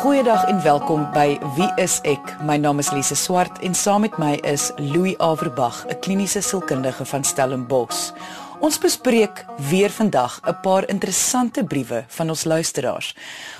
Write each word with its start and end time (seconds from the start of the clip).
Goeiedag 0.00 0.44
en 0.48 0.62
welkom 0.62 1.02
by 1.12 1.34
Wie 1.58 1.66
is 1.76 1.98
ek? 2.08 2.30
My 2.48 2.54
naam 2.56 2.78
is 2.80 2.88
Lise 2.88 3.12
Swart 3.20 3.58
en 3.60 3.74
saam 3.76 4.00
met 4.06 4.14
my 4.16 4.38
is 4.48 4.70
Louis 4.80 5.12
Averbag, 5.20 5.82
'n 5.88 5.98
kliniese 6.00 6.40
sielkundige 6.40 7.04
van 7.04 7.24
Stellenbosch. 7.24 8.12
Ons 8.60 8.78
bespreek 8.78 9.44
weer 9.68 9.90
vandag 9.90 10.40
'n 10.46 10.60
paar 10.62 10.88
interessante 10.88 11.64
briewe 11.64 12.04
van 12.08 12.28
ons 12.28 12.44
luisteraars. 12.44 13.14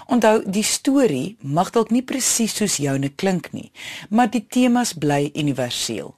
Onthou, 0.07 0.43
die 0.51 0.63
storie 0.63 1.37
mag 1.41 1.71
dalk 1.71 1.91
nie 1.91 2.03
presies 2.03 2.57
soos 2.57 2.77
joune 2.77 3.09
klink 3.09 3.53
nie, 3.53 3.73
maar 4.09 4.31
die 4.31 4.47
temas 4.49 4.93
bly 4.93 5.31
universeel. 5.35 6.15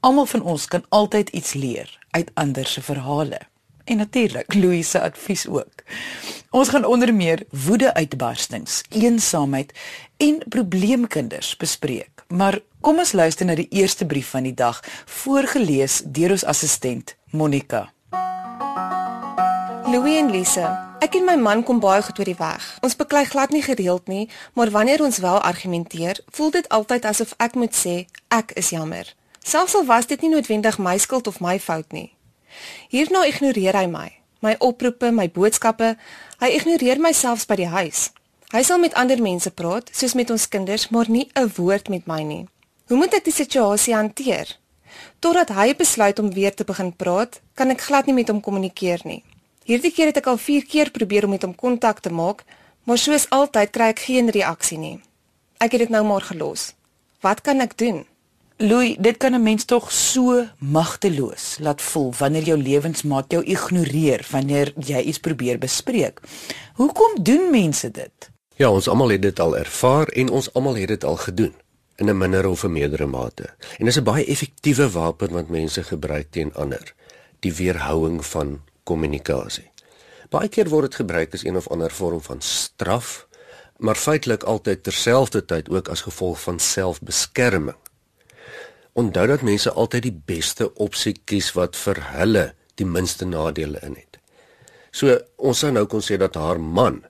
Almal 0.00 0.26
van 0.26 0.42
ons 0.42 0.66
kan 0.66 0.84
altyd 0.88 1.28
iets 1.28 1.52
leer 1.52 1.98
uit 2.10 2.30
ander 2.34 2.66
se 2.66 2.82
verhale. 2.82 3.51
En 3.84 3.96
natuurlik 3.96 4.54
Louise 4.54 4.90
se 4.90 5.00
advies 5.00 5.48
ook. 5.48 5.82
Ons 6.50 6.68
gaan 6.68 6.84
onder 6.84 7.14
meer 7.14 7.42
woede-uitbarstings, 7.50 8.82
eensaamheid 8.88 9.72
en 10.16 10.42
probleemkinders 10.48 11.56
bespreek. 11.56 12.24
Maar 12.28 12.58
kom 12.80 12.98
ons 12.98 13.12
luister 13.12 13.46
na 13.46 13.54
die 13.54 13.68
eerste 13.70 14.06
brief 14.06 14.28
van 14.28 14.42
die 14.42 14.54
dag, 14.54 14.82
voorgeles 15.04 16.02
deur 16.04 16.30
ons 16.30 16.44
assistent 16.44 17.16
Monica. 17.30 17.92
Louis 19.86 20.16
en 20.16 20.30
Lise, 20.30 20.68
ek 21.04 21.18
en 21.18 21.26
my 21.26 21.36
man 21.36 21.64
kom 21.66 21.80
baie 21.80 22.02
goed 22.02 22.18
oor 22.18 22.30
die 22.30 22.38
weg. 22.38 22.68
Ons 22.80 22.96
beklei 22.96 23.24
glad 23.24 23.50
nie 23.50 23.62
gereeld 23.62 24.06
nie, 24.08 24.28
maar 24.54 24.70
wanneer 24.70 25.02
ons 25.02 25.18
wel 25.18 25.40
argumenteer, 25.40 26.20
voel 26.30 26.50
dit 26.50 26.68
altyd 26.68 27.04
asof 27.04 27.34
ek 27.36 27.58
moet 27.58 27.76
sê 27.76 28.04
ek 28.28 28.54
is 28.56 28.70
jammer. 28.70 29.08
Selfs 29.42 29.74
al 29.74 29.84
was 29.84 30.06
dit 30.06 30.20
nie 30.22 30.30
noodwendig 30.30 30.78
my 30.78 30.98
skuld 30.98 31.26
of 31.26 31.40
my 31.40 31.58
fout 31.60 31.92
nie. 31.92 32.12
Hierna 32.88 33.24
ignoreer 33.26 33.76
hy 33.76 33.86
my, 33.86 34.08
my 34.40 34.56
oproepe, 34.60 35.12
my 35.12 35.28
boodskappe. 35.28 35.96
Hy 36.40 36.48
ignoreer 36.56 37.00
my 37.00 37.12
selfs 37.12 37.46
by 37.46 37.56
die 37.56 37.70
huis. 37.70 38.10
Hy 38.52 38.62
sal 38.62 38.78
met 38.82 38.94
ander 39.00 39.22
mense 39.22 39.50
praat, 39.50 39.88
soos 39.96 40.12
met 40.14 40.30
ons 40.30 40.48
kinders, 40.48 40.90
maar 40.90 41.08
nie 41.08 41.30
'n 41.34 41.52
woord 41.56 41.88
met 41.88 42.06
my 42.06 42.22
nie. 42.22 42.48
Hoe 42.88 42.96
moet 42.96 43.14
ek 43.14 43.24
die 43.24 43.32
situasie 43.32 43.94
hanteer? 43.94 44.58
Totdat 45.20 45.48
hy 45.48 45.74
besluit 45.74 46.18
om 46.18 46.32
weer 46.32 46.54
te 46.54 46.64
begin 46.64 46.92
praat, 46.92 47.40
kan 47.54 47.70
ek 47.70 47.80
glad 47.80 48.06
nie 48.06 48.14
met 48.14 48.28
hom 48.28 48.40
kommunikeer 48.40 49.00
nie. 49.04 49.22
Hierdie 49.64 49.92
keer 49.92 50.06
het 50.06 50.16
ek 50.16 50.26
al 50.26 50.36
4 50.36 50.66
keer 50.66 50.90
probeer 50.90 51.24
om 51.24 51.30
met 51.30 51.42
hom 51.42 51.54
kontak 51.54 52.00
te 52.00 52.10
maak, 52.10 52.44
maar 52.84 52.98
soos 52.98 53.28
altyd 53.30 53.70
kry 53.70 53.88
ek 53.94 53.98
geen 53.98 54.28
reaksie 54.28 54.78
nie. 54.78 55.00
Ek 55.58 55.72
het 55.72 55.80
dit 55.80 55.88
nou 55.88 56.04
maar 56.04 56.20
gelos. 56.20 56.74
Wat 57.22 57.40
kan 57.40 57.60
ek 57.60 57.78
doen? 57.78 58.04
Louis, 58.62 58.96
dit 58.98 59.16
kan 59.16 59.34
'n 59.34 59.42
mens 59.42 59.64
tog 59.64 59.92
so 59.92 60.46
magteloos 60.58 61.56
laat 61.58 61.82
voel 61.82 62.14
wanneer 62.18 62.42
jou 62.42 62.62
lewensmaat 62.62 63.30
jou 63.32 63.44
ignoreer 63.44 64.26
wanneer 64.30 64.72
jy 64.76 65.00
iets 65.00 65.18
probeer 65.18 65.58
bespreek. 65.58 66.20
Hoekom 66.74 67.22
doen 67.22 67.50
mense 67.50 67.90
dit? 67.90 68.30
Ja, 68.54 68.70
ons 68.70 68.88
almal 68.88 69.08
het 69.08 69.22
dit 69.22 69.40
al 69.40 69.56
ervaar 69.56 70.06
en 70.06 70.28
ons 70.28 70.52
almal 70.52 70.74
het 70.74 70.88
dit 70.88 71.04
al 71.04 71.16
gedoen 71.16 71.54
in 71.96 72.08
'n 72.08 72.18
minder 72.18 72.46
of 72.46 72.64
'n 72.64 72.72
meerdere 72.72 73.06
mate. 73.06 73.54
En 73.78 73.84
dis 73.84 73.96
'n 73.96 74.04
baie 74.04 74.24
effektiewe 74.24 74.90
wapen 74.90 75.32
wat 75.32 75.48
mense 75.48 75.82
gebruik 75.82 76.26
teen 76.30 76.54
ander, 76.54 76.94
die 77.40 77.54
weerhouing 77.54 78.26
van 78.26 78.60
kommunikasie. 78.82 79.70
Baie 80.28 80.48
keer 80.48 80.68
word 80.68 80.82
dit 80.82 80.94
gebruik 80.94 81.34
as 81.34 81.44
een 81.44 81.56
of 81.56 81.68
ander 81.68 81.90
vorm 81.90 82.20
van 82.20 82.40
straf, 82.40 83.26
maar 83.76 83.96
feitelik 83.96 84.42
altyd 84.42 84.82
terselfdertyd 84.82 85.68
ook 85.68 85.88
as 85.88 86.00
gevolg 86.00 86.40
van 86.40 86.58
selfbeskerming. 86.58 87.81
Onthou 88.92 89.26
dat 89.26 89.42
mense 89.42 89.72
altyd 89.72 90.02
die 90.02 90.20
beste 90.26 90.68
opsie 90.74 91.14
kies 91.24 91.52
wat 91.56 91.76
vir 91.76 92.00
hulle 92.12 92.44
die 92.76 92.86
minste 92.88 93.24
nadele 93.24 93.80
in 93.86 93.96
het. 93.96 94.18
So 94.92 95.16
ons 95.36 95.62
sou 95.64 95.72
nou 95.72 95.86
kon 95.88 96.04
sê 96.04 96.18
dat 96.20 96.36
haar 96.36 96.60
man 96.60 97.00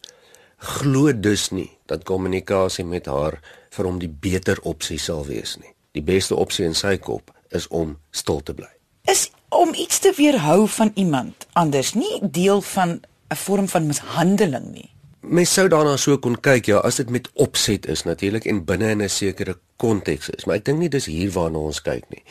glo 0.63 1.11
dus 1.13 1.51
nie 1.51 1.71
dat 1.91 2.07
kommunikasie 2.07 2.85
met 2.87 3.11
haar 3.11 3.41
vir 3.75 3.89
hom 3.89 3.99
die 3.99 4.11
beter 4.11 4.61
opsie 4.63 4.99
sal 5.03 5.25
wees 5.27 5.57
nie. 5.59 5.73
Die 5.93 6.05
beste 6.07 6.39
opsie 6.39 6.65
in 6.69 6.79
sy 6.79 6.97
kop 7.03 7.33
is 7.51 7.67
om 7.69 7.97
stil 8.15 8.41
te 8.47 8.55
bly. 8.55 8.71
Is 9.11 9.31
om 9.51 9.75
iets 9.75 9.99
te 9.99 10.13
weerhou 10.17 10.69
van 10.71 10.93
iemand 10.95 11.47
anders 11.59 11.95
nie 11.99 12.21
deel 12.23 12.63
van 12.63 13.01
'n 13.31 13.37
vorm 13.37 13.69
van 13.69 13.87
mishandeling 13.87 14.73
nie. 14.73 14.92
Mens 15.23 15.53
sou 15.55 15.69
daarna 15.71 15.95
so 16.03 16.17
kon 16.19 16.35
kyk 16.35 16.67
ja, 16.67 16.81
as 16.83 16.97
dit 16.99 17.11
met 17.15 17.29
opset 17.39 17.85
is 17.87 18.01
natuurlik 18.03 18.47
en 18.51 18.65
binne 18.67 18.89
in 18.91 19.03
'n 19.03 19.09
sekere 19.09 19.55
konteks 19.77 20.29
is, 20.29 20.45
maar 20.45 20.57
ek 20.57 20.65
dink 20.65 20.79
nie 20.79 20.89
dis 20.89 21.07
hier 21.07 21.31
waarna 21.31 21.59
ons 21.59 21.81
kyk 21.83 22.03
nie. 22.11 22.25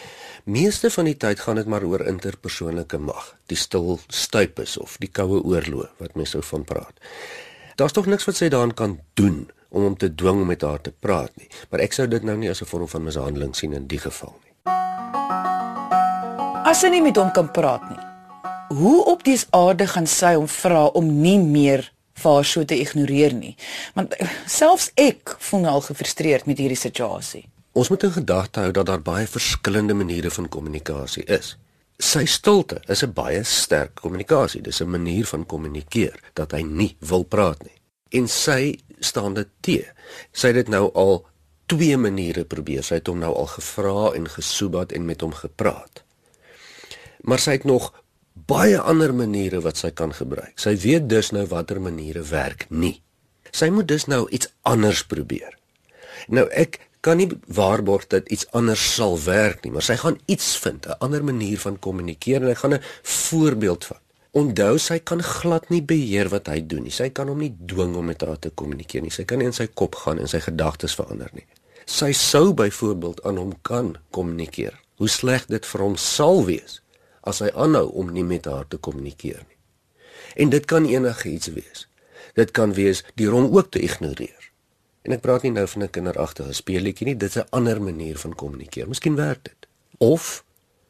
Meeste 0.44 0.90
van 0.90 1.06
die 1.06 1.16
tyd 1.16 1.40
gaan 1.40 1.56
dit 1.56 1.68
maar 1.68 1.84
oor 1.84 2.06
interpersoonlike 2.08 2.98
mag, 2.98 3.36
die 3.48 3.56
stil 3.56 4.00
stuipes 4.08 4.78
of 4.78 4.98
die 5.00 5.08
koue 5.08 5.40
oorlog 5.44 5.88
wat 6.00 6.16
mense 6.16 6.32
sou 6.32 6.42
van 6.42 6.64
praat. 6.64 7.00
Daar's 7.78 7.94
tog 7.94 8.06
niks 8.06 8.26
wat 8.26 8.36
sy 8.36 8.50
daaraan 8.50 8.74
kan 8.74 9.00
doen 9.14 9.50
om 9.70 9.84
hom 9.84 9.98
te 9.98 10.16
dwing 10.16 10.42
om 10.42 10.48
met 10.48 10.62
haar 10.62 10.82
te 10.82 10.92
praat 10.92 11.32
nie, 11.38 11.48
maar 11.70 11.80
ek 11.80 11.94
sou 11.94 12.08
dit 12.08 12.24
nou 12.24 12.38
nie 12.38 12.50
as 12.50 12.62
'n 12.62 12.66
vorm 12.66 12.88
van 12.88 13.04
mishandeling 13.04 13.56
sien 13.56 13.74
in 13.74 13.88
die 13.88 14.00
geval 14.00 14.36
nie. 14.44 14.52
As 16.66 16.80
sy 16.80 16.90
nie 16.90 17.02
met 17.02 17.16
hom 17.16 17.32
kan 17.32 17.52
praat 17.52 17.90
nie. 17.90 18.00
Hoe 18.78 19.06
op 19.06 19.24
dies 19.24 19.48
aarde 19.50 19.88
gaan 19.88 20.08
sy 20.08 20.34
hom 20.34 20.48
vra 20.48 20.86
om 20.86 21.22
nie 21.22 21.40
meer 21.40 21.92
vir 22.22 22.38
haar 22.38 22.46
so 22.46 22.66
te 22.66 22.78
ignoreer 22.80 23.34
nie. 23.34 23.56
Want 23.98 24.14
eh, 24.18 24.30
selfs 24.48 24.92
ek 24.96 25.36
voel 25.40 25.66
nou 25.66 25.74
al 25.80 25.88
gefrustreerd 25.90 26.46
met 26.50 26.62
hierdie 26.62 26.80
situasie. 26.80 27.46
Ons 27.72 27.90
moet 27.90 28.04
in 28.04 28.12
gedagte 28.12 28.60
hou 28.60 28.72
dat 28.76 28.90
daar 28.90 29.04
baie 29.04 29.28
verskillende 29.28 29.96
maniere 29.96 30.32
van 30.32 30.50
kommunikasie 30.52 31.24
is. 31.32 31.56
Sy 32.02 32.26
stilte 32.26 32.82
is 32.88 33.04
'n 33.04 33.14
baie 33.14 33.44
sterk 33.44 33.96
kommunikasie. 33.96 34.62
Dis 34.62 34.82
'n 34.82 34.90
manier 34.90 35.26
van 35.26 35.46
kommunikeer 35.46 36.20
dat 36.34 36.52
hy 36.52 36.62
nie 36.62 36.96
wil 37.00 37.24
praat 37.24 37.64
nie. 37.64 37.78
En 38.10 38.28
sy 38.28 38.80
staan 39.00 39.34
dit 39.34 39.48
te. 39.62 39.86
Sy 40.32 40.48
het 40.48 40.56
dit 40.56 40.68
nou 40.68 40.92
al 40.94 41.26
twee 41.66 41.98
maniere 41.98 42.46
probeer. 42.46 42.84
Sy 42.84 42.96
het 42.96 43.08
hom 43.08 43.20
nou 43.20 43.34
al 43.36 43.46
gevra 43.46 44.12
en 44.14 44.30
gesoebat 44.30 44.92
en 44.92 45.06
met 45.06 45.22
hom 45.22 45.34
gepraat. 45.34 46.04
Maar 47.22 47.40
sy 47.40 47.52
het 47.52 47.64
nog 47.64 47.94
baie 48.48 48.80
ander 48.80 49.14
maniere 49.14 49.62
wat 49.62 49.78
sy 49.78 49.92
kan 49.92 50.14
gebruik. 50.14 50.54
Sy 50.60 50.76
weet 50.82 51.10
dus 51.10 51.32
nou 51.36 51.46
watter 51.52 51.82
maniere 51.82 52.24
werk 52.30 52.66
nie. 52.70 53.02
Sy 53.52 53.70
moet 53.70 53.88
dus 53.88 54.08
nou 54.08 54.28
iets 54.30 54.50
anders 54.62 55.04
probeer. 55.04 55.58
Nou 56.28 56.48
ek 56.50 56.80
kan 57.02 57.18
nie 57.18 57.30
waarborg 57.50 58.06
dat 58.14 58.30
iets 58.30 58.46
anders 58.58 58.84
sal 58.96 59.18
werk 59.26 59.64
nie, 59.66 59.72
maar 59.74 59.86
sy 59.86 59.98
gaan 59.98 60.20
iets 60.26 60.56
vind, 60.62 60.86
'n 60.86 61.00
ander 61.00 61.24
manier 61.24 61.60
van 61.60 61.80
kommunikeer 61.80 62.42
en 62.44 62.50
ek 62.50 62.58
gaan 62.58 62.74
'n 62.74 62.84
voorbeeld 63.04 63.86
vat. 63.86 64.02
Onthou 64.32 64.78
sy 64.78 65.00
kan 65.00 65.24
glad 65.24 65.70
nie 65.70 65.82
beheer 65.82 66.30
wat 66.30 66.48
hy 66.48 66.62
doen 66.68 66.84
nie. 66.84 66.92
Sy 66.92 67.10
kan 67.10 67.28
hom 67.28 67.40
nie 67.40 67.56
dwing 67.66 67.96
om 67.96 68.06
met 68.06 68.22
haar 68.22 68.40
te 68.40 68.50
kommunikeer 68.50 69.02
nie. 69.02 69.12
Sy 69.12 69.24
kan 69.24 69.38
nie 69.38 69.46
in 69.46 69.54
sy 69.54 69.68
kop 69.68 69.96
gaan 69.96 70.20
en 70.20 70.28
sy 70.28 70.40
gedagtes 70.40 70.96
verander 70.96 71.30
nie. 71.34 71.46
Sy 71.86 72.12
sou 72.12 72.54
byvoorbeeld 72.54 73.24
aan 73.24 73.38
hom 73.38 73.54
kan 73.62 73.98
kommunikeer. 74.12 74.80
Hoe 74.96 75.10
sleg 75.10 75.46
dit 75.46 75.66
vir 75.66 75.82
hom 75.82 75.98
sal 75.98 76.46
wees 76.46 76.81
as 77.22 77.40
hy 77.40 77.50
aanhou 77.54 77.88
om 77.92 78.12
nie 78.12 78.24
met 78.24 78.46
haar 78.46 78.68
te 78.68 78.78
kommunikeer 78.78 79.42
nie. 79.48 79.58
En 80.36 80.50
dit 80.50 80.66
kan 80.66 80.86
enigiets 80.86 81.48
wees. 81.48 81.88
Dit 82.34 82.52
kan 82.52 82.74
wees 82.74 83.04
deur 83.16 83.36
hom 83.36 83.50
ook 83.56 83.72
te 83.72 83.80
ignoreer. 83.80 84.52
En 85.02 85.16
ek 85.16 85.24
praat 85.26 85.44
nie 85.44 85.52
nou 85.52 85.68
van 85.68 85.84
'n 85.84 85.90
kinderagtige 85.90 86.54
speelietjie 86.54 87.08
nie, 87.08 87.18
dit 87.18 87.30
is 87.30 87.42
'n 87.42 87.50
ander 87.50 87.82
manier 87.82 88.18
van 88.18 88.36
kommunikeer. 88.36 88.88
Miskien 88.88 89.16
werk 89.16 89.44
dit. 89.44 89.68
Of 89.98 90.44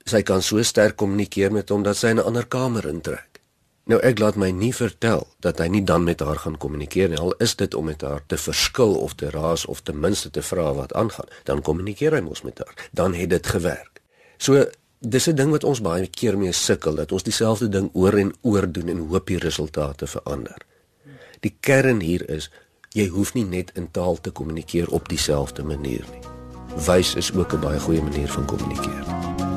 sy 0.06 0.22
kan 0.22 0.42
so 0.42 0.62
sterk 0.64 0.96
kommunikeer 0.96 1.52
met 1.52 1.70
hom 1.70 1.84
dat 1.84 1.98
sy 1.98 2.08
in 2.08 2.20
'n 2.20 2.26
ander 2.26 2.48
kamer 2.48 2.88
intrek. 2.88 3.32
Nou 3.84 4.00
ek 4.02 4.20
laat 4.20 4.36
my 4.36 4.52
nie 4.52 4.74
vertel 4.76 5.28
dat 5.40 5.58
hy 5.58 5.68
nie 5.68 5.84
dan 5.84 6.04
met 6.04 6.20
haar 6.20 6.38
gaan 6.38 6.58
kommunikeer 6.58 7.10
nie. 7.10 7.18
Al 7.18 7.34
is 7.42 7.56
dit 7.56 7.74
om 7.74 7.86
met 7.86 8.02
haar 8.02 8.22
te 8.28 8.38
verskil 8.38 8.96
of 8.96 9.16
te 9.16 9.30
raas 9.30 9.66
of 9.66 9.82
ten 9.82 10.00
minste 10.00 10.30
te 10.30 10.42
vra 10.42 10.74
wat 10.74 10.94
aangaan, 10.94 11.26
dan 11.44 11.62
kommunikeer 11.62 12.14
hy 12.14 12.22
mos 12.22 12.42
met 12.42 12.58
haar. 12.58 12.90
Dan 12.92 13.14
het 13.14 13.30
dit 13.30 13.48
gewerk. 13.48 14.02
So 14.38 14.66
dis 15.02 15.28
'n 15.28 15.36
ding 15.36 15.50
wat 15.50 15.64
ons 15.64 15.82
baie 15.82 16.08
keer 16.08 16.38
mee 16.38 16.52
sukkel 16.52 16.96
dat 16.96 17.12
ons 17.12 17.24
dieselfde 17.24 17.70
ding 17.70 17.90
oor 17.94 18.18
en 18.18 18.34
oor 18.42 18.72
doen 18.72 18.88
en 18.88 19.08
hoop 19.10 19.28
die 19.28 19.38
resultate 19.38 20.08
verander. 20.08 20.58
Die 21.40 21.56
kern 21.60 22.00
hier 22.00 22.30
is 22.30 22.52
jy 22.94 23.08
hoef 23.08 23.34
nie 23.34 23.46
net 23.46 23.72
in 23.74 23.92
taal 23.92 24.22
te 24.22 24.32
kommunikeer 24.32 24.90
op 24.90 25.10
dieselfde 25.10 25.64
manier 25.64 26.06
nie. 26.12 26.22
Wys 26.86 27.16
is 27.16 27.34
ook 27.34 27.54
'n 27.54 27.60
baie 27.60 27.80
goeie 27.80 28.02
manier 28.02 28.28
van 28.28 28.46
kommunikeer. 28.46 29.06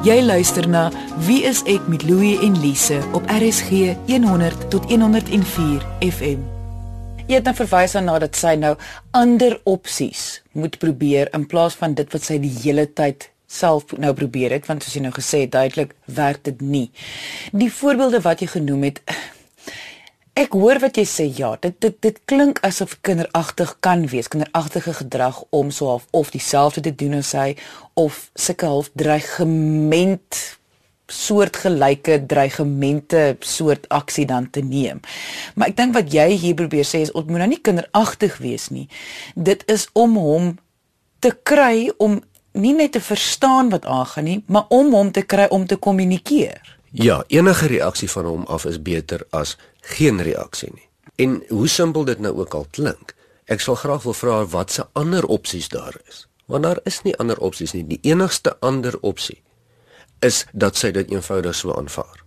Jy 0.05 0.23
luister 0.23 0.69
na 0.69 0.91
Wie 1.19 1.43
is 1.45 1.63
ek 1.63 1.89
met 1.89 2.03
Louie 2.03 2.39
en 2.41 2.61
Lise 2.61 3.03
op 3.13 3.23
RSG 3.27 3.97
100 4.07 4.71
tot 4.71 4.85
104 4.85 5.87
FM. 6.01 6.41
Jy 7.27 7.35
het 7.35 7.45
nou 7.45 7.55
verwys 7.55 7.93
na 7.93 8.19
dat 8.19 8.37
sy 8.37 8.55
nou 8.55 8.77
ander 9.11 9.61
opsies 9.65 10.43
moet 10.53 10.79
probeer 10.79 11.29
in 11.33 11.47
plaas 11.47 11.75
van 11.75 11.95
dit 11.95 12.13
wat 12.13 12.23
sy 12.23 12.39
die 12.39 12.53
hele 12.63 12.93
tyd 12.93 13.34
self 13.55 13.95
nou 14.01 14.13
probeer 14.17 14.55
het 14.57 14.67
want 14.71 14.83
soos 14.85 14.97
jy 14.97 15.05
nou 15.05 15.15
gesê 15.15 15.45
het 15.45 15.55
duidelik 15.55 15.95
werk 16.11 16.43
dit 16.49 16.61
nie. 16.61 16.89
Die 17.53 17.71
voorbeelde 17.73 18.23
wat 18.25 18.43
jy 18.43 18.51
genoem 18.57 18.91
het 18.91 19.03
ek 20.35 20.57
hoor 20.59 20.81
wat 20.83 20.99
jy 20.99 21.05
sê 21.07 21.29
ja, 21.31 21.53
dit 21.63 21.77
dit 21.83 21.95
dit 22.03 22.19
klink 22.27 22.59
asof 22.67 22.97
kinderagtig 23.07 23.77
kan 23.85 24.03
wees, 24.11 24.29
kinderagtige 24.29 24.97
gedrag 24.99 25.39
om 25.55 25.71
so 25.71 25.93
half 25.93 26.09
of 26.11 26.35
dieselfde 26.35 26.83
te 26.83 26.95
doen 27.05 27.21
as 27.21 27.33
hy 27.39 27.55
of 27.95 28.29
sulke 28.35 28.67
half 28.67 28.91
dreigement 28.99 30.43
soortgelyke 31.15 32.19
dreigemente 32.27 33.37
soort 33.45 33.87
aksie 33.93 34.25
dan 34.27 34.49
te 34.51 34.65
neem. 34.65 35.03
Maar 35.55 35.71
ek 35.71 35.79
dink 35.79 35.95
wat 35.95 36.13
jy 36.13 36.31
hier 36.33 36.57
probeer 36.59 36.87
sê 36.89 37.05
is 37.05 37.13
ons 37.13 37.29
moet 37.29 37.45
nou 37.45 37.51
nie 37.53 37.63
kinderagtig 37.63 38.39
wees 38.43 38.71
nie. 38.75 38.89
Dit 39.37 39.63
is 39.71 39.87
om 39.93 40.17
hom 40.19 40.55
te 41.21 41.35
kry 41.47 41.93
om 42.03 42.23
nie 42.55 42.75
net 42.75 42.93
te 42.93 43.01
verstaan 43.01 43.71
wat 43.71 43.87
aangaan 43.87 44.25
nie, 44.25 44.39
maar 44.47 44.65
om 44.69 44.93
hom 44.95 45.11
te 45.13 45.23
kry 45.23 45.47
om 45.51 45.67
te 45.67 45.77
kommunikeer. 45.77 46.79
Ja, 46.91 47.25
enige 47.27 47.67
reaksie 47.67 48.11
van 48.11 48.25
hom 48.25 48.45
af 48.47 48.65
is 48.65 48.83
beter 48.83 49.27
as 49.31 49.57
geen 49.81 50.23
reaksie 50.23 50.71
nie. 50.75 50.89
En 51.17 51.43
hoe 51.49 51.69
simpel 51.69 52.05
dit 52.05 52.19
nou 52.19 52.35
ook 52.39 52.55
al 52.55 52.67
klink, 52.71 53.15
ek 53.51 53.61
sal 53.61 53.75
graag 53.75 54.03
wil 54.07 54.15
vra 54.15 54.39
wat 54.55 54.73
se 54.73 54.87
ander 54.93 55.27
opsies 55.27 55.69
daar 55.69 55.97
is. 56.09 56.25
Want 56.47 56.63
daar 56.63 56.81
is 56.85 57.03
nie 57.03 57.17
ander 57.19 57.39
opsies 57.39 57.73
nie. 57.73 57.85
Die 57.87 58.01
enigste 58.03 58.57
ander 58.61 58.99
opsie 59.01 59.43
is 60.21 60.45
dat 60.53 60.77
sy 60.77 60.91
dit 60.95 61.11
eenvoudig 61.11 61.55
so 61.55 61.75
aanvaar. 61.75 62.23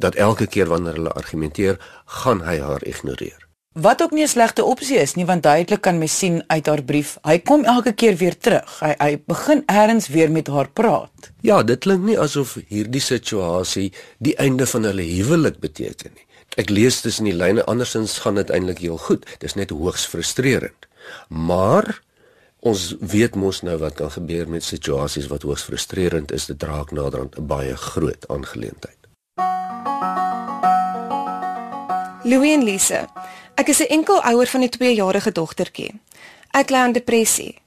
Dat 0.00 0.14
elke 0.14 0.46
keer 0.46 0.68
wanneer 0.68 1.00
hulle 1.00 1.12
argumenteer, 1.12 1.80
gaan 2.04 2.44
hy 2.44 2.58
haar 2.60 2.84
ignoreer. 2.84 3.49
Wat 3.78 4.02
ook 4.02 4.10
nie 4.10 4.22
'n 4.22 4.28
slegte 4.28 4.64
opsie 4.64 4.98
is 4.98 5.14
nie, 5.14 5.26
want 5.26 5.42
duidelik 5.42 5.80
kan 5.80 5.98
mens 5.98 6.18
sien 6.18 6.42
uit 6.46 6.66
haar 6.66 6.82
brief, 6.82 7.18
hy 7.22 7.38
kom 7.38 7.64
elke 7.64 7.92
keer 7.92 8.16
weer 8.16 8.38
terug. 8.38 8.80
Hy 8.80 8.94
hy 8.98 9.22
begin 9.26 9.62
eers 9.66 10.08
weer 10.08 10.30
met 10.30 10.46
haar 10.46 10.70
praat. 10.70 11.30
Ja, 11.40 11.62
dit 11.62 11.78
klink 11.78 12.02
nie 12.02 12.18
asof 12.18 12.56
hierdie 12.68 13.00
situasie 13.00 13.92
die 14.18 14.36
einde 14.36 14.66
van 14.66 14.82
hulle 14.82 15.02
huwelik 15.02 15.58
beteken 15.58 16.10
nie. 16.14 16.26
Ek 16.56 16.68
lees 16.68 17.00
tussen 17.00 17.24
die 17.24 17.34
lyne 17.34 17.64
andersins 17.64 18.18
gaan 18.18 18.34
dit 18.34 18.50
eintlik 18.50 18.78
heel 18.78 18.98
goed. 18.98 19.26
Dis 19.38 19.54
net 19.54 19.70
hoogs 19.70 20.06
frustrerend. 20.06 20.86
Maar 21.28 22.02
Ons 22.60 22.96
weet 23.00 23.34
mos 23.34 23.62
nou 23.62 23.78
wat 23.78 23.94
kan 23.94 24.10
gebeur 24.10 24.48
met 24.48 24.62
situasies 24.62 25.26
wat 25.26 25.42
hoogs 25.42 25.62
frustrerend 25.62 26.32
is, 26.32 26.46
dit 26.46 26.62
raak 26.62 26.90
naderhand 26.92 27.38
'n 27.38 27.46
baie 27.46 27.76
groot 27.76 28.28
aangeleentheid. 28.28 29.00
Louis 32.24 32.52
en 32.52 32.64
Lise. 32.64 33.08
Ek 33.60 33.68
is 33.68 33.80
'n 33.80 33.92
enkel 33.92 34.22
ouer 34.24 34.46
van 34.46 34.62
'n 34.62 34.68
2-jarige 34.68 35.32
dogtertjie. 35.32 36.00
Ek 36.50 36.70
ly 36.70 36.76
aan 36.76 36.92
depressie. 36.92 37.58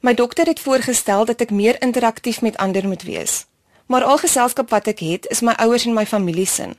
My 0.00 0.14
dokter 0.14 0.46
het 0.46 0.60
voorgestel 0.60 1.24
dat 1.24 1.40
ek 1.40 1.50
meer 1.50 1.76
interaktief 1.82 2.40
met 2.40 2.56
ander 2.56 2.88
moet 2.88 3.02
wees. 3.02 3.46
Maar 3.86 4.04
al 4.04 4.18
geselskap 4.18 4.70
wat 4.70 4.86
ek 4.86 4.98
het, 4.98 5.26
is 5.28 5.40
my 5.40 5.52
ouers 5.52 5.84
en 5.84 5.92
my 5.92 6.06
familie 6.06 6.46
se. 6.46 6.76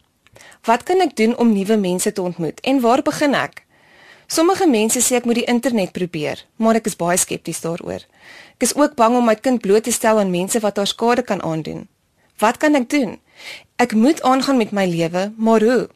Wat 0.64 0.84
kan 0.84 1.00
ek 1.02 1.16
doen 1.16 1.38
om 1.38 1.54
nuwe 1.54 1.78
mense 1.78 2.12
te 2.12 2.22
ontmoet 2.22 2.60
en 2.60 2.80
waar 2.80 3.02
begin 3.02 3.34
ek? 3.34 3.66
Sommige 4.28 4.68
mense 4.68 5.00
sê 5.00 5.16
ek 5.16 5.26
moet 5.26 5.36
die 5.36 5.52
internet 5.54 5.92
probeer, 5.92 6.46
maar 6.56 6.76
ek 6.76 6.86
is 6.86 6.96
baie 6.96 7.18
skepties 7.18 7.62
daaroor. 7.62 8.02
Ek 8.56 8.62
is 8.62 8.76
ook 8.76 8.96
bang 8.96 9.16
om 9.16 9.26
my 9.26 9.36
kind 9.36 9.62
bloot 9.62 9.84
te 9.84 9.92
stel 9.92 10.20
aan 10.20 10.32
mense 10.32 10.60
wat 10.60 10.78
haar 10.78 10.88
skade 10.88 11.22
kan 11.22 11.42
aandoen. 11.42 11.88
Wat 12.38 12.58
kan 12.58 12.76
ek 12.76 12.90
doen? 12.90 13.20
Ek 13.76 13.94
moet 13.94 14.22
aangaan 14.22 14.58
met 14.58 14.72
my 14.72 14.86
lewe, 14.86 15.34
maar 15.38 15.62
hoe? 15.62 15.90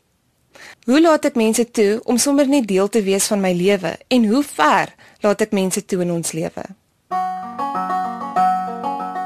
Hoe 0.86 1.02
laat 1.02 1.26
ek 1.26 1.36
mense 1.36 1.66
toe 1.72 2.02
om 2.06 2.18
sommer 2.18 2.48
net 2.48 2.68
deel 2.68 2.90
te 2.90 3.02
wees 3.06 3.28
van 3.32 3.42
my 3.42 3.54
lewe 3.54 3.98
en 4.08 4.28
hoe 4.32 4.44
ver 4.44 4.94
laat 5.22 5.42
ek 5.42 5.52
mense 5.52 5.86
toe 5.86 6.02
in 6.02 6.12
ons 6.12 6.32
lewe? 6.32 6.66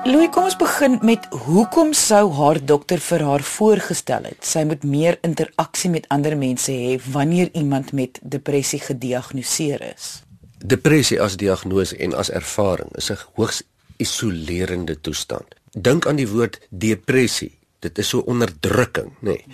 Louis, 0.04 0.28
kom 0.36 0.50
ons 0.50 0.58
begin 0.60 0.98
met 1.08 1.24
hoekom 1.46 1.94
sou 1.96 2.26
haar 2.36 2.60
dokter 2.60 3.00
vir 3.00 3.24
haar 3.24 3.44
voorgestel 3.48 4.28
het 4.28 4.44
sy 4.44 4.66
moet 4.68 4.84
meer 4.84 5.16
interaksie 5.24 5.92
met 5.94 6.10
ander 6.12 6.36
mense 6.36 6.72
hê 6.76 6.98
wanneer 7.14 7.54
iemand 7.56 7.94
met 7.96 8.20
depressie 8.22 8.82
gediagnoseer 8.84 9.86
is? 9.94 10.10
Depressie 10.60 11.22
as 11.24 11.38
diagnose 11.40 11.96
en 12.04 12.18
as 12.20 12.32
ervaring 12.32 12.92
is 13.00 13.12
'n 13.12 13.18
hoogs 13.36 13.64
isolerende 13.98 15.00
toestand. 15.02 15.56
Dink 15.72 16.08
aan 16.08 16.20
die 16.20 16.28
woord 16.28 16.60
depressie. 16.70 17.54
Dit 17.80 17.98
is 17.98 18.10
so 18.10 18.20
onderdrukking, 18.20 19.12
nê. 19.22 19.40
Nee. 19.40 19.46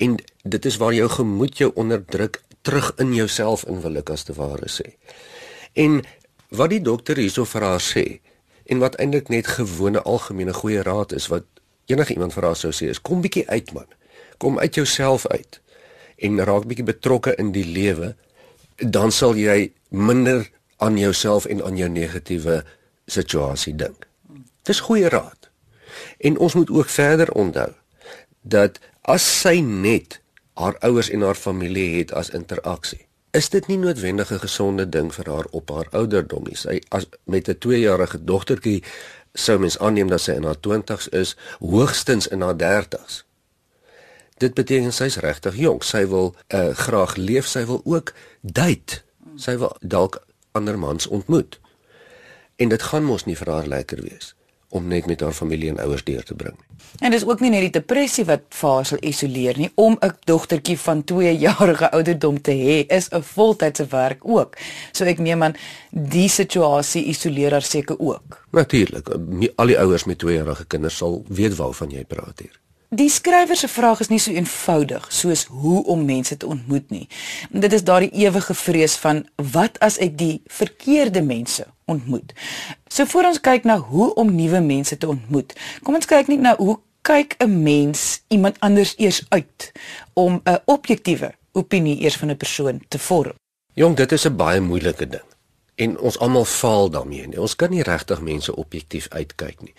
En 0.00 0.16
dit 0.42 0.64
is 0.64 0.78
waar 0.80 0.94
jou 0.96 1.08
gemoed 1.12 1.58
jou 1.60 1.70
onderdruk 1.74 2.40
terug 2.64 2.92
in 2.96 3.14
jouself 3.14 3.64
in 3.68 3.80
wil 3.84 4.00
ek 4.00 4.10
as 4.10 4.24
te 4.28 4.36
ware 4.36 4.68
sê. 4.68 4.96
En 5.76 6.00
wat 6.48 6.72
die 6.72 6.82
dokter 6.82 7.20
hierso 7.20 7.44
vir 7.46 7.66
haar 7.68 7.84
sê, 7.84 8.20
en 8.70 8.78
wat 8.78 8.96
eintlik 9.02 9.28
net 9.28 9.46
gewone 9.58 10.02
algemene 10.02 10.54
goeie 10.54 10.82
raad 10.86 11.12
is 11.12 11.26
wat 11.32 11.44
enige 11.90 12.14
iemand 12.14 12.34
vir 12.36 12.46
haar 12.46 12.58
sou 12.58 12.70
sê 12.74 12.90
is 12.92 13.02
kom 13.02 13.22
bietjie 13.24 13.48
uit 13.50 13.72
man. 13.74 13.88
Kom 14.38 14.58
uit 14.58 14.74
jouself 14.78 15.26
uit 15.26 15.60
en 16.22 16.44
raak 16.46 16.68
bietjie 16.70 16.86
betrokke 16.86 17.34
in 17.42 17.50
die 17.56 17.66
lewe 17.66 18.14
dan 18.76 19.12
sal 19.12 19.34
jy 19.36 19.72
minder 19.88 20.46
aan 20.80 20.96
jouself 20.98 21.48
en 21.50 21.64
aan 21.64 21.76
jou 21.76 21.88
negatiewe 21.90 22.62
situasie 23.10 23.74
dink. 23.76 24.06
Dis 24.64 24.80
goeie 24.86 25.08
raad. 25.08 25.50
En 26.18 26.38
ons 26.38 26.54
moet 26.54 26.70
ook 26.70 26.88
verder 26.88 27.32
onthou 27.32 27.72
dat 28.40 28.78
as 29.02 29.40
sy 29.40 29.60
net 29.60 30.20
haar 30.54 30.76
ouers 30.80 31.10
en 31.10 31.22
haar 31.22 31.38
familie 31.38 31.98
het 31.98 32.12
as 32.12 32.30
interaksie 32.30 33.10
is 33.30 33.48
dit 33.48 33.66
nie 33.66 33.78
noodwendig 33.78 34.32
'n 34.32 34.38
gesonde 34.38 34.88
ding 34.88 35.14
vir 35.14 35.26
haar 35.32 35.46
op 35.50 35.70
haar 35.70 35.86
ouderdom 35.90 36.42
nie. 36.42 36.56
Sy 36.56 36.80
as 36.88 37.06
met 37.24 37.48
'n 37.48 37.58
2-jarige 37.58 38.24
dogtertjie 38.24 38.82
sou 39.32 39.58
mens 39.58 39.78
aanneem 39.78 40.08
dat 40.08 40.20
sy 40.20 40.32
in 40.32 40.44
haar 40.44 40.60
20's 40.66 41.08
is, 41.08 41.36
hoogstens 41.58 42.26
in 42.26 42.40
haar 42.40 42.54
30's. 42.54 43.24
Dit 44.36 44.54
beteken 44.54 44.92
sy's 44.92 45.16
regtig 45.16 45.56
jonk. 45.56 45.82
Sy 45.82 46.06
wil 46.06 46.34
uh, 46.48 46.74
graag 46.74 47.16
leef, 47.16 47.46
sy 47.46 47.64
wil 47.64 47.80
ook 47.84 48.12
date. 48.40 49.02
Sy 49.36 49.56
wil 49.56 49.76
dalk 49.80 50.26
ander 50.52 50.78
mans 50.78 51.06
ontmoet. 51.06 51.60
En 52.56 52.68
dit 52.68 52.82
gaan 52.82 53.04
mos 53.04 53.24
nie 53.24 53.36
vir 53.36 53.52
haar 53.52 53.66
lekker 53.66 54.02
wees 54.02 54.34
om 54.70 54.86
net 54.86 55.06
met 55.06 55.20
haar 55.20 55.32
familie 55.32 55.68
en 55.68 55.78
ouers 55.82 56.04
deur 56.04 56.22
te 56.22 56.34
bring. 56.34 56.54
En 56.98 57.10
dis 57.10 57.24
ook 57.26 57.40
nie 57.40 57.50
net 57.50 57.66
die 57.66 57.74
depressie 57.80 58.24
wat 58.28 58.46
haar 58.60 58.86
sal 58.86 59.02
isoleer 59.06 59.58
nie. 59.58 59.70
Om 59.74 59.96
'n 60.00 60.12
dogtertjie 60.24 60.78
van 60.78 61.04
2 61.04 61.36
jarige 61.38 61.90
ouderdom 61.96 62.40
te 62.40 62.52
hê 62.52 62.86
is 62.86 63.08
'n 63.10 63.22
voltydse 63.22 63.86
werk 63.86 64.20
ook. 64.22 64.56
So 64.92 65.04
ek 65.04 65.18
neem 65.18 65.42
aan 65.42 65.56
die 65.90 66.28
situasie 66.28 67.04
isoleer 67.04 67.50
haar 67.50 67.62
seker 67.62 67.98
ook. 67.98 68.46
Natuurlik. 68.50 69.08
Al 69.56 69.66
die 69.66 69.78
ouers 69.78 70.04
met 70.04 70.18
2 70.18 70.34
jarige 70.34 70.64
kinders 70.64 70.96
sal 70.96 71.24
weet 71.28 71.56
waarvan 71.56 71.90
jy 71.90 72.04
praat 72.04 72.38
hier. 72.38 72.60
Die 72.90 73.08
skrywer 73.08 73.56
se 73.56 73.68
vraag 73.68 74.00
is 74.00 74.08
nie 74.10 74.18
so 74.18 74.32
eenvoudig 74.34 75.04
soos 75.14 75.44
hoe 75.44 75.84
om 75.86 76.00
mense 76.04 76.36
te 76.36 76.46
ontmoet 76.46 76.88
nie. 76.90 77.04
Dit 77.50 77.72
is 77.72 77.84
daardie 77.86 78.10
ewige 78.10 78.54
vrees 78.54 78.96
van 78.98 79.20
wat 79.52 79.78
as 79.78 80.00
ek 80.02 80.16
die 80.18 80.40
verkeerde 80.50 81.22
mense 81.22 81.68
ontmoet. 81.86 82.34
So 82.90 83.06
voor 83.06 83.28
ons 83.30 83.38
kyk 83.40 83.68
na 83.70 83.76
hoe 83.78 84.08
om 84.18 84.34
nuwe 84.34 84.58
mense 84.60 84.98
te 84.98 85.06
ontmoet, 85.06 85.54
kom 85.86 86.00
ons 86.00 86.10
kyk 86.10 86.32
net 86.34 86.42
na 86.42 86.56
hoe 86.58 86.80
kyk 87.06 87.38
'n 87.38 87.62
mens 87.62 88.24
iemand 88.26 88.58
anders 88.58 88.94
eers 88.98 89.22
uit 89.28 89.72
om 90.14 90.42
'n 90.42 90.58
objektiewe 90.66 91.30
opinie 91.52 92.02
eers 92.02 92.16
van 92.16 92.30
'n 92.30 92.36
persoon 92.36 92.82
te 92.88 92.98
vorm. 92.98 93.38
Jong, 93.74 93.96
dit 93.96 94.12
is 94.12 94.26
'n 94.26 94.36
baie 94.36 94.60
moeilike 94.60 95.06
ding. 95.06 95.28
En 95.74 95.98
ons 95.98 96.18
almal 96.18 96.44
faal 96.44 96.90
daarmee. 96.90 97.40
Ons 97.40 97.56
kan 97.56 97.70
nie 97.70 97.82
regtig 97.82 98.20
mense 98.20 98.56
objektief 98.56 99.06
uitkyk 99.08 99.62
nie. 99.62 99.74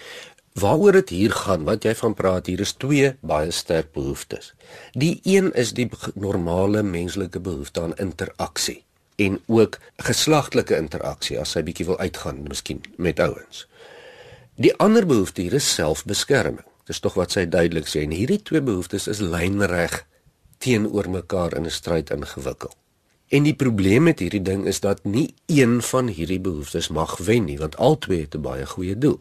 Waaroor 0.53 0.91
dit 0.91 1.09
hier 1.09 1.31
gaan, 1.31 1.63
wat 1.63 1.85
jy 1.87 1.93
van 1.95 2.13
praat, 2.13 2.49
hier 2.51 2.59
is 2.59 2.73
twee 2.75 3.13
baie 3.23 3.51
sterk 3.55 3.93
behoeftes. 3.95 4.51
Die 4.91 5.19
een 5.23 5.53
is 5.55 5.71
die 5.71 5.87
normale 6.15 6.83
menslike 6.83 7.39
behoefte 7.39 7.81
aan 7.81 7.95
interaksie 7.95 8.83
en 9.15 9.39
ook 9.47 9.77
geslagtelike 10.01 10.75
interaksie 10.75 11.39
as 11.39 11.53
hy 11.55 11.63
bietjie 11.63 11.85
wil 11.85 11.99
uitgaan, 11.99 12.43
miskien 12.49 12.81
met 12.97 13.19
ouens. 13.19 13.67
Die 14.59 14.73
ander 14.75 15.05
behoefte 15.07 15.45
hier 15.45 15.55
is 15.55 15.73
selfbeskerming. 15.73 16.65
Dis 16.89 16.99
tog 16.99 17.15
wat 17.15 17.31
sy 17.31 17.45
duidelik 17.47 17.87
sê 17.87 18.03
en 18.03 18.15
hierdie 18.15 18.41
twee 18.43 18.63
behoeftes 18.65 19.07
is 19.07 19.21
lynreg 19.23 20.01
teenoor 20.61 21.07
mekaar 21.09 21.55
in 21.55 21.65
'n 21.65 21.71
stryd 21.71 22.11
ingewikkel. 22.11 22.73
En 23.31 23.43
die 23.43 23.55
probleem 23.55 24.03
met 24.03 24.19
hierdie 24.19 24.41
ding 24.41 24.65
is 24.67 24.79
dat 24.79 25.03
nie 25.03 25.33
een 25.45 25.81
van 25.81 26.07
hierdie 26.07 26.39
behoeftes 26.39 26.89
mag 26.89 27.17
wen 27.17 27.45
nie, 27.45 27.57
want 27.57 27.77
albei 27.77 28.21
het 28.21 28.35
'n 28.35 28.41
baie 28.41 28.65
goeie 28.65 28.97
doel. 28.97 29.19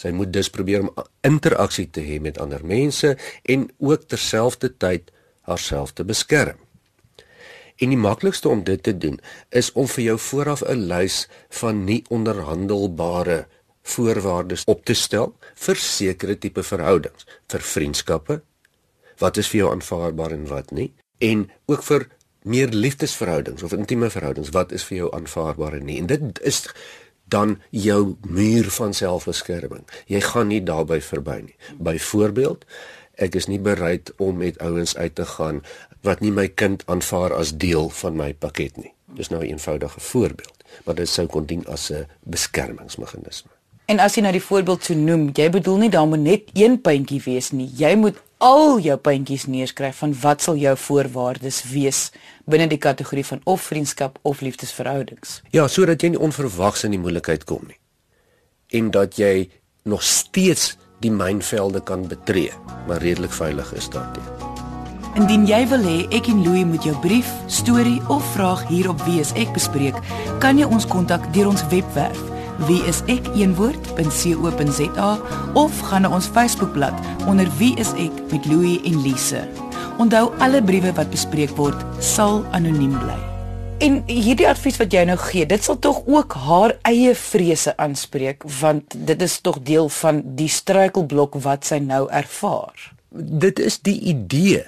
Sy 0.00 0.14
moet 0.16 0.32
dus 0.32 0.48
probeer 0.48 0.86
om 0.86 0.92
interaksie 1.26 1.90
te 1.92 2.00
hê 2.00 2.16
met 2.22 2.38
ander 2.40 2.62
mense 2.64 3.16
en 3.44 3.68
ook 3.78 4.08
terselfdertyd 4.08 5.10
haarself 5.48 5.92
te 5.92 6.06
beskerm. 6.08 6.56
En 7.80 7.92
die 7.92 8.00
maklikste 8.00 8.48
om 8.48 8.62
dit 8.64 8.82
te 8.82 8.94
doen 8.96 9.18
is 9.56 9.72
om 9.72 9.88
vir 9.88 10.04
jou 10.04 10.18
vooraf 10.18 10.62
'n 10.64 10.86
lys 10.92 11.28
van 11.60 11.84
nie 11.84 12.04
onderhandelbare 12.08 13.46
voorwaardes 13.82 14.64
op 14.64 14.84
te 14.84 14.94
stel 14.94 15.34
vir 15.54 15.76
sekere 15.76 16.38
tipe 16.38 16.62
verhoudings, 16.62 17.26
vir 17.48 17.60
vriendskappe. 17.60 18.40
Wat 19.18 19.36
is 19.36 19.48
vir 19.48 19.60
jou 19.60 19.70
aanvaarbaar 19.72 20.32
en 20.32 20.46
wat 20.46 20.70
nie? 20.70 20.92
En 21.18 21.50
ook 21.66 21.82
vir 21.82 22.08
meer 22.42 22.68
liefdesverhoudings 22.68 23.62
of 23.62 23.72
intieme 23.72 24.10
verhoudings, 24.10 24.52
wat 24.56 24.72
is 24.72 24.84
vir 24.84 24.96
jou 24.96 25.14
aanvaarbaar 25.14 25.72
en 25.72 25.84
nie? 25.84 25.98
En 25.98 26.06
dit 26.06 26.40
is 26.40 26.68
dan 27.30 27.58
jou 27.70 28.16
muur 28.28 28.70
van 28.76 28.94
selfbeskerming. 28.94 29.84
Jy 30.10 30.20
gaan 30.20 30.50
nie 30.50 30.62
daarby 30.62 31.00
verby 31.04 31.38
nie. 31.44 31.56
Byvoorbeeld, 31.78 32.64
ek 33.20 33.36
is 33.38 33.46
nie 33.50 33.60
bereid 33.60 34.12
om 34.18 34.40
met 34.40 34.58
ouens 34.58 34.96
uit 34.96 35.14
te 35.14 35.26
gaan 35.36 35.62
wat 36.06 36.20
nie 36.24 36.32
my 36.32 36.48
kind 36.48 36.82
aanvaar 36.86 37.34
as 37.36 37.52
deel 37.60 37.90
van 38.02 38.16
my 38.16 38.32
pakket 38.34 38.76
nie. 38.80 38.92
Dis 39.16 39.28
nou 39.28 39.42
'n 39.42 39.50
eenvoudige 39.50 40.00
voorbeeld, 40.00 40.64
maar 40.84 40.94
dit 40.94 41.08
sou 41.08 41.26
kon 41.26 41.46
dien 41.46 41.66
as 41.66 41.90
'n 41.90 42.06
beskermingsmeganisme. 42.24 43.50
En 43.90 43.98
as 43.98 44.14
jy 44.14 44.22
nou 44.22 44.32
die 44.32 44.42
voorbeeld 44.42 44.84
so 44.84 44.94
noem, 44.94 45.30
jy 45.34 45.50
bedoel 45.50 45.76
nie 45.76 45.90
daar 45.90 46.06
moet 46.06 46.22
net 46.22 46.42
een 46.54 46.80
puntjie 46.80 47.22
wees 47.24 47.50
nie. 47.50 47.70
Jy 47.76 47.94
moet 47.94 48.20
al 48.40 48.78
jou 48.80 48.96
puntjies 48.96 49.44
neerskryf 49.46 50.00
van 50.00 50.14
wat 50.22 50.42
sal 50.42 50.56
jou 50.56 50.72
voorwaardes 50.86 51.60
wees 51.68 52.08
binne 52.48 52.66
die 52.70 52.80
kategorie 52.80 53.24
van 53.26 53.40
of 53.44 53.66
vriendskap 53.68 54.18
of 54.22 54.40
liefdesverhoudings. 54.40 55.40
Ja, 55.52 55.68
sodat 55.68 56.02
jy 56.02 56.14
nie 56.14 56.22
onverwags 56.22 56.86
in 56.88 56.96
die 56.96 57.02
moeilikheid 57.02 57.44
kom 57.44 57.68
nie. 57.68 57.76
En 58.72 58.90
dat 58.94 59.18
jy 59.20 59.50
nog 59.84 60.02
steeds 60.02 60.76
die 61.04 61.12
mynvelde 61.12 61.82
kan 61.84 62.08
betree, 62.08 62.52
maar 62.88 63.02
redelik 63.04 63.32
veilig 63.32 63.72
is 63.76 63.88
daarteen. 63.92 64.48
Indien 65.18 65.44
jy 65.48 65.60
wil 65.68 65.84
hê 65.84 65.96
ek 66.16 66.28
en 66.30 66.44
Louie 66.44 66.64
moet 66.64 66.84
jou 66.86 66.96
brief, 67.02 67.28
storie 67.50 67.98
of 68.08 68.24
vraag 68.32 68.62
hier 68.68 68.88
op 68.88 69.00
Wie 69.04 69.20
is 69.20 69.34
ek 69.36 69.52
bespreek, 69.56 69.96
kan 70.40 70.60
jy 70.60 70.68
ons 70.68 70.86
kontak 70.88 71.24
deur 71.34 71.50
ons 71.50 71.66
webwerf 71.72 72.20
wieisek.co.za 72.68 73.88
of 75.54 75.80
gaan 75.88 76.02
na 76.04 76.10
ons 76.14 76.26
Facebookblad 76.26 76.96
onder 77.30 77.48
Wie 77.58 77.74
is 77.80 77.92
ek 77.96 78.12
met 78.30 78.46
Louie 78.46 78.80
en 78.84 79.02
Lise. 79.02 79.42
Onthou 80.00 80.32
alle 80.38 80.62
briewe 80.64 80.92
wat 80.96 81.10
bespreek 81.12 81.52
word 81.58 81.76
sal 82.04 82.44
anoniem 82.56 82.98
bly. 83.02 83.18
En 83.80 84.02
hierdie 84.08 84.48
advies 84.48 84.76
wat 84.80 84.92
jy 84.92 85.04
nou 85.08 85.16
gee, 85.20 85.46
dit 85.48 85.62
sal 85.64 85.78
tog 85.80 86.02
ook 86.04 86.36
haar 86.44 86.76
eie 86.88 87.14
vrese 87.16 87.72
aanspreek 87.80 88.44
want 88.60 88.92
dit 89.08 89.22
is 89.24 89.40
tog 89.40 89.60
deel 89.64 89.88
van 90.00 90.22
die 90.36 90.50
struikelblok 90.52 91.40
wat 91.44 91.64
sy 91.68 91.78
nou 91.80 92.04
ervaar. 92.12 92.92
Dit 93.10 93.58
is 93.58 93.80
die 93.80 93.96
idee 94.12 94.64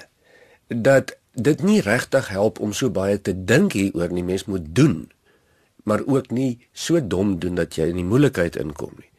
dat 0.68 1.12
dit 1.32 1.62
nie 1.64 1.80
regtig 1.84 2.28
help 2.32 2.60
om 2.60 2.72
so 2.76 2.92
baie 2.92 3.20
te 3.20 3.32
dink 3.36 3.72
hieroor 3.76 4.12
nie 4.12 4.24
mens 4.24 4.44
moet 4.48 4.64
doen 4.76 5.08
maar 5.82 6.02
ook 6.06 6.30
nie 6.30 6.68
so 6.72 7.00
dom 7.00 7.38
doen 7.38 7.54
dat 7.54 7.76
jy 7.76 7.88
in 7.90 8.00
die 8.00 8.06
moeilikheid 8.06 8.56
inkom 8.56 8.94
nie. 8.98 9.10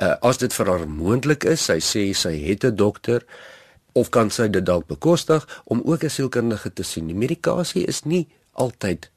Uh 0.00 0.14
as 0.20 0.38
dit 0.38 0.52
vir 0.52 0.70
haar 0.72 0.88
moontlik 0.88 1.44
is, 1.48 1.64
sy 1.64 1.78
sê 1.80 2.12
sy 2.12 2.34
het 2.44 2.64
'n 2.64 2.76
dokter 2.76 3.24
of 3.92 4.10
kan 4.10 4.30
sy 4.30 4.48
dit 4.48 4.66
dalk 4.66 4.86
bekostig 4.86 5.62
om 5.64 5.82
ook 5.84 6.04
'n 6.04 6.10
sielkundige 6.10 6.72
te 6.72 6.82
sien. 6.82 7.06
Die 7.06 7.14
medikasie 7.14 7.84
is 7.86 8.04
nie 8.04 8.28
altyd 8.52 9.10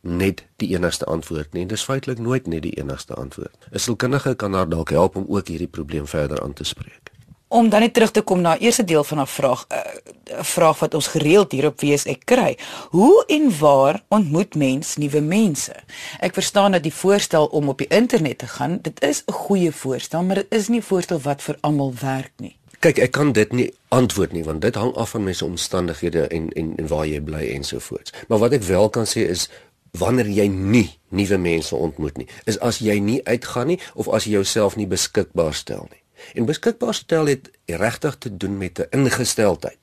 net 0.00 0.44
die 0.56 0.74
enigste 0.74 1.04
antwoord 1.04 1.52
nie. 1.52 1.66
Dit 1.66 1.78
is 1.78 1.84
feitelik 1.84 2.18
nooit 2.18 2.46
net 2.46 2.62
die 2.62 2.78
enigste 2.78 3.14
antwoord. 3.14 3.56
'n 3.72 3.78
Sielkundige 3.78 4.34
kan 4.34 4.52
haar 4.52 4.68
dalk 4.68 4.90
help 4.90 5.16
om 5.16 5.26
ook 5.28 5.48
hierdie 5.48 5.68
probleem 5.68 6.06
verder 6.06 6.42
aan 6.42 6.52
te 6.52 6.64
spreek 6.64 7.15
om 7.48 7.68
dan 7.68 7.80
net 7.80 7.94
terug 7.94 8.10
te 8.10 8.20
kom 8.20 8.40
na 8.40 8.58
eerste 8.58 8.84
deel 8.84 9.04
van 9.04 9.16
haar 9.16 9.28
vraag, 9.28 9.64
eh, 9.68 9.78
'n 9.78 10.38
uh, 10.38 10.42
vraag 10.42 10.78
wat 10.78 10.94
ons 10.94 11.06
gereeld 11.06 11.52
hier 11.52 11.66
op 11.66 11.80
wees 11.80 12.04
ek 12.04 12.24
kry. 12.24 12.58
Hoe 12.90 13.24
en 13.26 13.58
waar 13.58 14.02
ontmoet 14.08 14.54
mens 14.54 14.96
nuwe 14.96 15.20
mense? 15.20 15.74
Ek 16.20 16.34
verstaan 16.34 16.72
dat 16.72 16.82
die 16.82 16.94
voorstel 16.94 17.46
om 17.46 17.68
op 17.68 17.78
die 17.78 17.88
internet 17.88 18.38
te 18.38 18.46
gaan, 18.46 18.78
dit 18.82 19.02
is 19.02 19.22
'n 19.26 19.32
goeie 19.32 19.72
voorstel, 19.72 20.22
maar 20.22 20.34
dit 20.34 20.46
is 20.48 20.68
nie 20.68 20.78
'n 20.78 20.82
voorstel 20.82 21.20
wat 21.20 21.42
vir 21.42 21.56
almal 21.60 21.94
werk 22.00 22.32
nie. 22.36 22.56
Kyk, 22.78 22.98
ek 22.98 23.10
kan 23.10 23.32
dit 23.32 23.52
nie 23.52 23.74
antwoord 23.88 24.32
nie 24.32 24.44
want 24.44 24.60
dit 24.60 24.74
hang 24.74 24.94
af 24.94 25.10
van 25.10 25.24
mense 25.24 25.44
omstandighede 25.44 26.26
en 26.26 26.52
en 26.52 26.72
en 26.76 26.88
waar 26.88 27.06
jy 27.06 27.20
bly 27.20 27.50
ensovoorts. 27.54 28.12
Maar 28.28 28.38
wat 28.38 28.52
ek 28.52 28.62
wel 28.62 28.88
kan 28.88 29.06
sê 29.06 29.28
is 29.28 29.48
wanneer 29.90 30.28
jy 30.28 30.46
nie 30.46 30.98
nuwe 31.08 31.36
mense 31.36 31.76
ontmoet 31.76 32.16
nie, 32.16 32.28
is 32.44 32.58
as 32.58 32.78
jy 32.78 32.98
nie 32.98 33.20
uitgaan 33.24 33.66
nie 33.66 33.80
of 33.94 34.08
as 34.08 34.24
jy 34.24 34.30
jouself 34.30 34.76
nie 34.76 34.86
beskikbaar 34.86 35.54
stel 35.54 35.86
nie. 35.90 36.02
En 36.34 36.44
beskikbaar 36.44 36.94
stel 36.94 37.26
het 37.26 37.50
regtig 37.66 38.16
te 38.18 38.36
doen 38.36 38.58
met 38.58 38.78
'n 38.78 38.86
ingesteldheid. 38.90 39.78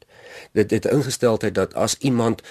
Dit 0.52 0.72
het 0.72 0.86
'n 0.86 0.96
ingesteldheid 0.96 1.56
dat 1.56 1.74
as 1.74 1.98
iemand 1.98 2.42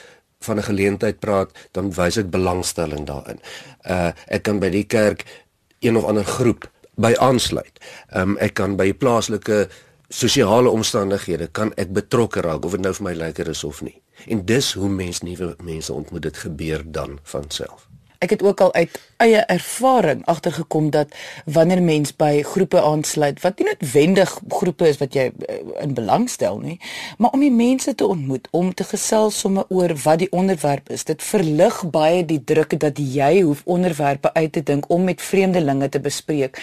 van 0.40 0.56
'n 0.56 0.62
geleentheid 0.62 1.18
praat, 1.18 1.50
dan 1.70 1.94
wys 1.94 2.16
ek 2.16 2.30
belangstelling 2.30 3.06
daarin. 3.06 3.40
Uh 3.82 4.10
ek 4.26 4.42
kan 4.42 4.58
by 4.58 4.70
die 4.70 4.84
kerk 4.84 5.44
een 5.78 5.96
of 5.96 6.04
ander 6.04 6.24
groep 6.24 6.70
by 6.94 7.14
aansluit. 7.18 7.80
Um 8.14 8.36
ek 8.36 8.54
kan 8.54 8.76
by 8.76 8.92
plaaslike 8.92 9.68
sosiale 10.08 10.68
omstandighede 10.68 11.46
kan 11.46 11.72
ek 11.74 11.92
betrokke 11.92 12.40
raak 12.40 12.64
of 12.64 12.70
dit 12.70 12.80
nou 12.80 12.94
vir 12.94 13.04
my 13.04 13.14
lekker 13.14 13.48
is 13.48 13.64
of 13.64 13.82
nie. 13.82 14.02
En 14.26 14.44
dis 14.44 14.72
hoe 14.72 14.88
mense 14.88 15.24
nuwe 15.24 15.56
mense 15.62 15.92
ontmoet 15.92 16.22
dit 16.22 16.36
gebeur 16.36 16.82
dan 16.84 17.18
van 17.22 17.44
self 17.48 17.91
ek 18.22 18.36
het 18.36 18.42
ook 18.42 18.60
al 18.60 18.74
uit 18.74 18.98
eie 19.22 19.42
ervaring 19.50 20.22
agtergekom 20.30 20.90
dat 20.94 21.14
wanneer 21.44 21.82
mens 21.82 22.14
by 22.16 22.42
groepe 22.46 22.82
aansluit 22.82 23.40
wat 23.42 23.58
nie 23.58 23.66
noodwendig 23.68 24.34
groepe 24.48 24.88
is 24.88 24.98
wat 25.02 25.14
jy 25.18 25.28
eh, 25.30 25.58
in 25.82 25.94
belang 25.94 26.28
stel 26.30 26.58
nie, 26.62 26.78
maar 27.18 27.34
om 27.34 27.42
die 27.42 27.52
mense 27.54 27.94
te 27.94 28.06
ontmoet, 28.06 28.48
om 28.50 28.72
te 28.74 28.86
gesels 28.86 29.38
sommer 29.42 29.66
oor 29.68 29.94
wat 30.04 30.22
die 30.22 30.30
onderwerp 30.30 30.90
is, 30.94 31.04
dit 31.08 31.22
verlig 31.22 31.82
baie 31.94 32.22
die 32.26 32.40
druk 32.52 32.76
dat 32.82 32.98
jy 32.98 33.42
hoef 33.42 33.62
onderwerpe 33.64 34.32
uit 34.34 34.52
te 34.52 34.62
dink 34.62 34.88
om 34.90 35.04
met 35.04 35.22
vreemdelinge 35.22 35.88
te 35.88 36.00
bespreek. 36.00 36.60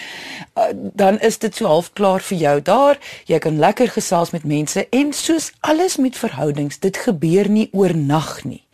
Uh, 0.56 0.70
dan 0.74 1.20
is 1.20 1.38
dit 1.38 1.56
so 1.56 1.68
half 1.68 1.92
klaar 1.92 2.24
vir 2.24 2.38
jou 2.38 2.56
daar. 2.64 2.98
Jy 3.28 3.38
kan 3.38 3.58
lekker 3.60 3.92
gesels 3.92 4.32
met 4.36 4.44
mense 4.44 4.86
en 4.90 5.12
soos 5.12 5.52
alles 5.60 5.96
met 5.96 6.16
verhoudings, 6.16 6.80
dit 6.80 6.96
gebeur 6.96 7.48
nie 7.48 7.68
oornag 7.72 8.40
nie 8.44 8.64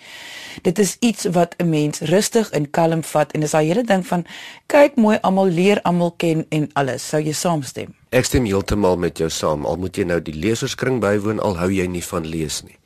dit 0.62 0.78
is 0.78 0.96
iets 1.00 1.25
wat 1.25 1.54
'n 1.58 1.68
mens 1.68 2.00
rustig 2.00 2.50
en 2.50 2.70
kalm 2.70 3.02
vat 3.02 3.32
en 3.32 3.40
dis 3.40 3.50
daai 3.50 3.66
hele 3.66 3.84
ding 3.84 4.06
van 4.06 4.25
kyk 4.66 4.96
mooi 4.96 5.18
almal 5.20 5.46
leer 5.46 5.82
almal 5.82 6.14
ken 6.16 6.46
en 6.48 6.70
alles. 6.72 7.08
Sou 7.08 7.22
jy 7.22 7.32
saamstem? 7.32 7.94
Ek 8.08 8.25
stem 8.25 8.44
heeltemal 8.44 8.96
met 8.96 9.18
jou 9.18 9.30
saam. 9.30 9.66
Al 9.66 9.76
moet 9.76 9.96
jy 9.96 10.04
nou 10.04 10.22
die 10.22 10.34
leserskring 10.34 11.00
bywoon 11.00 11.40
al 11.40 11.56
hou 11.56 11.70
jy 11.70 11.86
nie 11.86 12.04
van 12.04 12.26
lees 12.26 12.62
nie 12.62 12.78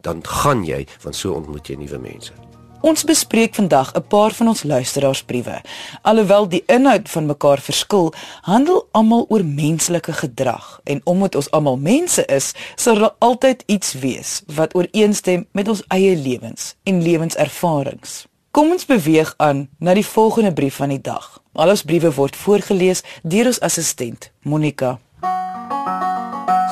dan 0.00 0.26
gaan 0.26 0.64
jy 0.64 0.86
want 1.02 1.16
so 1.16 1.34
ontmoet 1.34 1.68
jy 1.68 1.78
nuwe 1.80 1.98
mense 2.02 2.47
Ons 2.80 3.02
bespreek 3.04 3.54
vandag 3.54 3.92
'n 3.94 4.06
paar 4.06 4.30
van 4.30 4.48
ons 4.48 4.62
luisteraarsbriewe. 4.62 5.60
Alhoewel 6.02 6.48
die 6.48 6.62
inhoud 6.66 7.08
van 7.08 7.26
mekaar 7.26 7.60
verskil, 7.60 8.12
handel 8.40 8.88
almal 8.90 9.26
oor 9.28 9.44
menslike 9.44 10.12
gedrag 10.12 10.80
en 10.84 11.00
omdat 11.04 11.34
ons 11.34 11.50
almal 11.50 11.76
mense 11.76 12.24
is, 12.24 12.52
sal 12.74 12.94
daar 12.94 13.14
altyd 13.18 13.62
iets 13.66 13.92
wees 13.92 14.42
wat 14.46 14.74
ooreenstem 14.74 15.46
met 15.52 15.68
ons 15.68 15.82
eie 15.88 16.16
lewens 16.16 16.74
en 16.82 17.02
lewenservarings. 17.02 18.26
Kom 18.50 18.70
ons 18.70 18.86
beweeg 18.86 19.34
aan 19.36 19.68
na 19.78 19.94
die 19.94 20.06
volgende 20.06 20.52
brief 20.52 20.74
van 20.74 20.88
die 20.88 21.00
dag. 21.00 21.42
Al 21.52 21.68
ons 21.68 21.82
briewe 21.82 22.14
word 22.14 22.36
voorgeles 22.36 23.02
deur 23.22 23.46
ons 23.46 23.60
assistent, 23.60 24.30
Monica. 24.42 24.98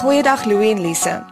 Goeiedag 0.00 0.44
Louie 0.44 0.70
en 0.70 0.80
Lise. 0.80 1.24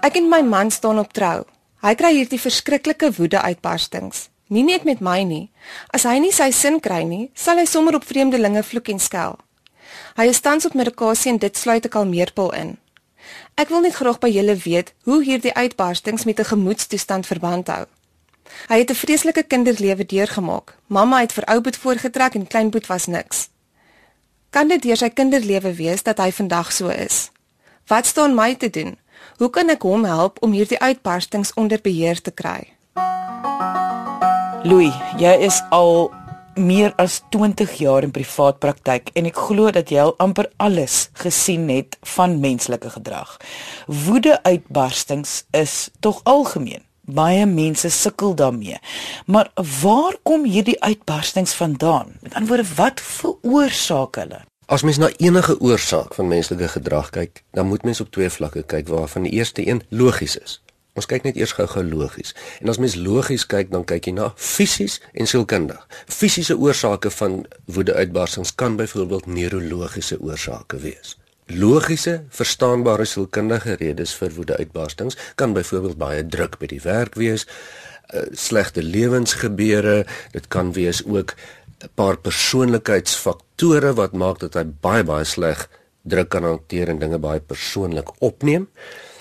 Ek 0.00 0.16
en 0.16 0.28
my 0.28 0.40
man 0.42 0.70
staan 0.70 0.98
op 0.98 1.12
trou. 1.12 1.44
Hy 1.84 1.92
kry 2.00 2.14
hierdie 2.16 2.40
verskriklike 2.40 3.10
woede-uitbarstings. 3.12 4.30
Nie 4.48 4.62
net 4.64 4.86
met 4.88 5.02
my 5.04 5.18
nie. 5.28 5.50
As 5.92 6.06
hy 6.08 6.16
nie 6.22 6.32
sy 6.32 6.46
sin 6.48 6.78
kry 6.80 7.02
nie, 7.04 7.26
sal 7.36 7.60
hy 7.60 7.66
sommer 7.68 7.98
op 7.98 8.06
vreemdelinge 8.08 8.62
vloek 8.64 8.88
en 8.88 9.02
skel. 9.02 9.36
Hy 10.16 10.24
is 10.30 10.40
tans 10.40 10.64
op 10.64 10.72
medikasie 10.78 11.34
en 11.34 11.38
dit 11.42 11.56
sluit 11.56 11.84
'n 11.84 11.92
kalmeerpil 11.92 12.50
in. 12.52 12.70
Ek 13.56 13.68
wil 13.68 13.80
net 13.80 13.94
graag 14.00 14.18
by 14.18 14.28
julle 14.28 14.56
weet 14.56 14.94
hoe 15.04 15.22
hierdie 15.24 15.52
uitbarstings 15.54 16.24
met 16.24 16.40
'n 16.40 16.50
gemoedstoestand 16.52 17.26
verband 17.26 17.68
hou. 17.68 17.86
Hy 18.68 18.78
het 18.78 18.90
'n 18.90 19.02
vreeslike 19.04 19.42
kinderlewe 19.42 20.06
deurgemaak. 20.06 20.76
Mamma 20.86 21.20
het 21.20 21.32
vir 21.32 21.44
ouboet 21.44 21.76
voorgetrek 21.76 22.34
en 22.34 22.46
kleinboet 22.46 22.86
was 22.86 23.06
niks. 23.06 23.48
Kan 24.50 24.68
dit 24.68 24.82
deur 24.82 24.96
sy 24.96 25.10
kinderlewe 25.10 25.74
wees 25.74 26.02
dat 26.02 26.18
hy 26.18 26.32
vandag 26.32 26.72
so 26.72 26.88
is? 26.88 27.30
Wat 27.86 28.06
staan 28.06 28.34
my 28.34 28.54
te 28.54 28.70
doen? 28.70 28.96
Hoe 29.34 29.50
kan 29.50 29.72
ek 29.72 29.82
hom 29.82 30.04
help 30.06 30.36
om 30.46 30.52
hierdie 30.54 30.78
uitbarstings 30.78 31.50
onder 31.58 31.80
beheer 31.82 32.20
te 32.22 32.30
kry? 32.30 32.70
Louis, 34.62 34.94
jy 35.18 35.32
is 35.42 35.58
al 35.74 36.12
meer 36.54 36.92
as 37.02 37.18
20 37.34 37.72
jaar 37.82 38.06
in 38.06 38.14
privaat 38.14 38.60
praktyk 38.62 39.10
en 39.18 39.26
ek 39.26 39.40
glo 39.48 39.72
dat 39.74 39.90
jy 39.90 40.04
al 40.04 40.14
amper 40.22 40.46
alles 40.62 41.08
gesien 41.18 41.66
het 41.72 41.98
van 42.14 42.38
menslike 42.38 42.94
gedrag. 42.94 43.34
Woede-uitbarstings 43.90 45.42
is 45.50 45.90
tog 45.98 46.22
algemeen. 46.30 46.86
Baie 47.04 47.42
mense 47.44 47.90
sukkel 47.90 48.38
daarmee. 48.38 48.78
Maar 49.26 49.50
waar 49.82 50.14
kom 50.22 50.46
hierdie 50.46 50.78
uitbarstings 50.78 51.58
vandaan? 51.58 52.14
Met 52.22 52.38
ander 52.38 52.54
woorde, 52.54 52.70
wat 52.78 53.02
veroorsaak 53.02 54.22
hulle? 54.22 54.44
As 54.66 54.82
mens 54.82 54.96
na 54.96 55.10
enige 55.16 55.60
oorsaak 55.60 56.14
van 56.14 56.28
menslike 56.28 56.68
gedrag 56.68 57.10
kyk, 57.10 57.42
dan 57.52 57.66
moet 57.66 57.82
mens 57.84 58.00
op 58.00 58.10
twee 58.10 58.30
vlakke 58.30 58.62
kyk 58.62 58.88
waarvan 58.88 59.26
die 59.26 59.32
eerste 59.32 59.66
een 59.66 59.82
logies 59.88 60.36
is. 60.40 60.62
Ons 60.96 61.08
kyk 61.10 61.26
net 61.26 61.36
eers 61.36 61.52
gou-gou 61.52 61.82
logies. 61.84 62.32
En 62.62 62.72
as 62.72 62.78
mens 62.80 62.94
logies 62.96 63.44
kyk, 63.46 63.68
dan 63.74 63.84
kyk 63.84 64.08
jy 64.08 64.14
na 64.16 64.30
fisies 64.40 65.00
en 65.12 65.28
sielkundig. 65.28 65.82
Fisiese 66.08 66.56
oorsake 66.56 67.10
van 67.12 67.42
woedeuitbarsings 67.66 68.54
kan 68.54 68.78
byvoorbeeld 68.80 69.26
neurologiese 69.26 70.16
oorsake 70.20 70.80
wees. 70.80 71.18
Logiese, 71.52 72.22
verstaanbare 72.32 73.04
sielkundige 73.04 73.76
redes 73.82 74.14
vir 74.16 74.32
woedeuitbarstings 74.32 75.18
kan 75.34 75.52
byvoorbeeld 75.52 75.98
baie 76.00 76.24
druk 76.24 76.56
by 76.62 76.70
die 76.72 76.80
werk 76.86 77.18
wees, 77.20 77.44
uh, 78.14 78.24
slegte 78.32 78.82
lewensgebeure, 78.82 80.06
dit 80.32 80.48
kan 80.48 80.72
wees 80.72 81.02
ook 81.04 81.36
'n 81.84 81.90
paar 81.94 82.16
persoonlikheidsfaktore 82.16 83.94
wat 83.94 84.12
maak 84.12 84.38
dat 84.40 84.54
hy 84.54 84.64
baie 84.64 85.04
baie 85.04 85.24
sleg 85.24 85.68
druk 86.02 86.28
kan 86.28 86.44
hanteer 86.44 86.88
en 86.88 86.98
dinge 86.98 87.18
baie 87.18 87.40
persoonlik 87.40 88.08
opneem. 88.18 88.68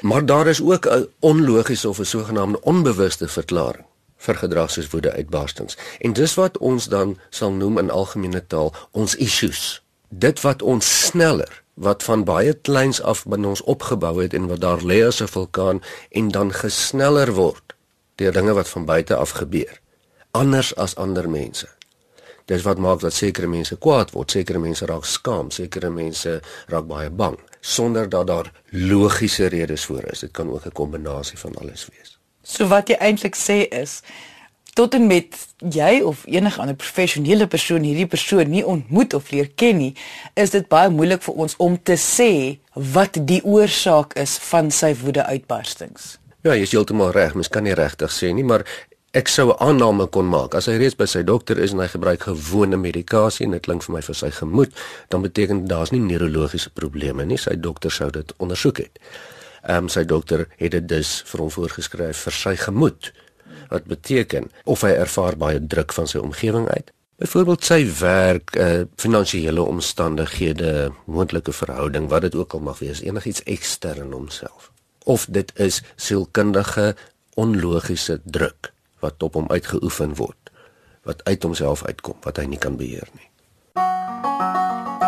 Maar 0.01 0.25
daar 0.25 0.48
is 0.48 0.62
ook 0.62 0.86
'n 0.88 1.08
onlogiese 1.20 1.89
of 1.89 2.00
'n 2.00 2.05
sogenaamde 2.05 2.62
onbewuste 2.62 3.27
verklaring 3.27 3.86
vir 4.17 4.36
gedrag 4.36 4.72
soos 4.72 4.89
woede 4.89 5.12
uitbarstings. 5.12 5.77
En 6.00 6.13
dis 6.13 6.34
wat 6.34 6.58
ons 6.58 6.88
dan 6.88 7.17
sal 7.29 7.51
noem 7.51 7.77
in 7.77 7.89
algemene 7.89 8.48
taal 8.48 8.74
ons 8.91 9.15
issues. 9.15 9.84
dit 10.20 10.41
wat 10.41 10.62
ons 10.62 11.05
sneller 11.05 11.62
wat 11.74 12.03
van 12.03 12.24
baie 12.24 12.53
kleins 12.53 13.01
af 13.01 13.24
binne 13.25 13.48
ons 13.48 13.62
opgebou 13.62 14.22
het 14.22 14.34
en 14.34 14.48
wat 14.48 14.62
daar 14.62 14.84
lê 14.86 15.01
as 15.05 15.22
'n 15.22 15.27
vulkaan 15.27 15.82
en 16.10 16.27
dan 16.29 16.53
gesneller 16.53 17.34
word 17.34 17.74
deur 18.15 18.32
dinge 18.32 18.53
wat 18.53 18.70
van 18.70 18.86
buite 18.86 19.15
af 19.15 19.29
gebeur 19.29 19.82
anders 20.32 20.75
as 20.75 20.96
ander 20.96 21.29
mense 21.29 21.67
dis 22.45 22.63
wat 22.63 22.77
maak 22.77 23.00
dat 23.00 23.13
sekere 23.13 23.47
mense 23.47 23.75
kwaad 23.75 24.12
word 24.12 24.31
sekere 24.31 24.59
mense 24.59 24.85
raak 24.85 25.05
skaam 25.05 25.51
sekere 25.51 25.89
mense 25.89 26.39
raak 26.67 26.88
baie 26.88 27.09
bang 27.09 27.38
sonder 27.63 28.09
dat 28.09 28.27
daar 28.27 28.51
logiese 28.69 29.45
redes 29.45 29.85
voor 29.85 30.03
is. 30.12 30.19
Dit 30.19 30.31
kan 30.31 30.51
ook 30.51 30.65
'n 30.65 30.71
kombinasie 30.71 31.38
van 31.38 31.55
alles 31.55 31.88
wees. 31.91 32.19
So 32.41 32.67
wat 32.67 32.88
jy 32.88 32.95
eintlik 32.95 33.35
sê 33.35 33.67
is 33.69 34.01
tot 34.73 34.93
en 34.93 35.07
met 35.07 35.38
jy 35.57 36.01
of 36.01 36.25
enige 36.25 36.62
ander 36.62 36.75
professionele 36.75 37.47
persoon 37.47 37.85
hierdie 37.85 38.07
persoon 38.09 38.50
nie 38.50 38.65
ontmoet 38.65 39.13
of 39.13 39.31
leer 39.31 39.51
ken 39.55 39.77
nie, 39.77 39.95
is 40.33 40.50
dit 40.50 40.67
baie 40.67 40.89
moeilik 40.89 41.21
vir 41.21 41.33
ons 41.45 41.55
om 41.57 41.77
te 41.83 41.97
sê 42.00 42.59
wat 42.73 43.19
die 43.21 43.41
oorsaak 43.43 44.13
is 44.13 44.38
van 44.38 44.71
sy 44.71 44.95
woedeuitbarstings. 44.95 46.17
Ja, 46.43 46.57
jy 46.57 46.65
is 46.65 46.73
heeltemal 46.75 47.13
reg, 47.15 47.38
mens 47.38 47.47
kan 47.47 47.63
nie 47.63 47.75
regtig 47.77 48.12
sê 48.12 48.33
nie, 48.33 48.43
maar 48.43 48.65
ek 49.13 49.27
sou 49.29 49.51
'n 49.51 49.60
aanname 49.60 50.08
kon 50.08 50.25
maak. 50.25 50.55
As 50.55 50.65
hy 50.65 50.77
reeds 50.82 50.96
by 50.98 51.05
sy 51.05 51.22
dokter 51.24 51.60
is 51.62 51.72
en 51.72 51.79
hy 51.79 51.88
gebruik 51.88 52.24
gewone 52.25 52.77
medikasie 52.77 53.46
en 53.46 53.51
dit 53.51 53.62
klink 53.62 53.84
vir 53.84 53.93
my 53.93 54.01
vir 54.01 54.15
sy 54.15 54.29
gemoed, 54.29 54.72
dan 55.10 55.22
beteken 55.22 55.67
daar's 55.67 55.91
nie 55.91 56.01
neurologiese 56.01 56.70
probleme 56.74 57.25
nie. 57.25 57.38
Sy 57.38 57.55
dokter 57.55 57.91
sou 57.91 58.10
dit 58.10 58.34
ondersoek 58.38 58.77
het. 58.77 59.00
Ehm 59.70 59.86
um, 59.86 59.89
sy 59.89 60.03
dokter 60.03 60.48
het 60.58 60.72
dit 60.72 60.88
dus 60.88 61.24
vir 61.25 61.39
hom 61.39 61.51
voorgeskryf 61.51 62.17
vir 62.17 62.34
sy 62.34 62.55
gemoed 62.55 63.13
wat 63.70 63.86
beteken 63.86 64.51
of 64.65 64.82
hy 64.82 64.89
ervaar 64.89 65.38
baie 65.38 65.60
druk 65.67 65.93
van 65.93 66.08
sy 66.08 66.17
omgewing 66.17 66.67
uit. 66.67 66.91
Byvoorbeeld 67.17 67.63
sy 67.63 67.86
werk, 68.00 68.55
eh 68.55 68.79
uh, 68.82 68.86
finansiële 68.98 69.62
omstandighede, 69.62 70.91
moontlike 71.05 71.53
verhouding, 71.53 72.10
wat 72.10 72.22
dit 72.22 72.36
ook 72.36 72.53
al 72.53 72.60
mag 72.60 72.79
wees, 72.79 73.01
enigiets 73.01 73.43
ekstern 73.43 74.12
homself. 74.12 74.72
Of 75.05 75.25
dit 75.29 75.51
is 75.55 75.82
sielkundige 75.96 76.96
onlogiese 77.36 78.22
druk 78.25 78.74
wat 79.03 79.24
op 79.24 79.38
hom 79.39 79.51
uitgeoefen 79.51 80.15
word, 80.19 80.51
wat 81.03 81.24
uit 81.27 81.43
homself 81.43 81.83
uitkom, 81.86 82.17
wat 82.24 82.39
hy 82.39 82.48
nie 82.50 82.62
kan 82.62 82.79
beheer 82.79 83.10
nie. 83.13 83.27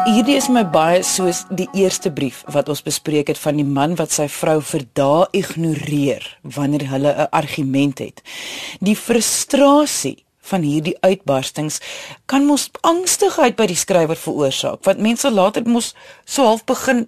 Hierdie 0.06 0.36
is 0.38 0.52
my 0.54 0.62
baie 0.70 1.00
soos 1.02 1.40
die 1.50 1.66
eerste 1.74 2.12
brief 2.14 2.44
wat 2.54 2.68
ons 2.70 2.84
bespreek 2.86 3.32
het 3.32 3.40
van 3.42 3.58
die 3.58 3.66
man 3.66 3.96
wat 3.98 4.14
sy 4.14 4.28
vrou 4.30 4.60
vir 4.62 4.84
dae 4.94 5.24
ignoreer 5.34 6.28
wanneer 6.58 6.86
hulle 6.92 7.14
'n 7.24 7.32
argument 7.32 8.00
het. 8.00 8.22
Die 8.86 8.96
frustrasie 8.96 10.26
van 10.46 10.62
hierdie 10.62 10.98
uitbarstings 11.02 11.80
kan 12.30 12.46
mos 12.46 12.70
angstigheid 12.82 13.56
by 13.56 13.66
die 13.66 13.82
skrywer 13.82 14.20
veroorsaak 14.20 14.86
want 14.86 15.02
mense 15.02 15.32
later 15.32 15.66
mos 15.66 15.96
so 16.26 16.46
half 16.46 16.66
begin 16.66 17.08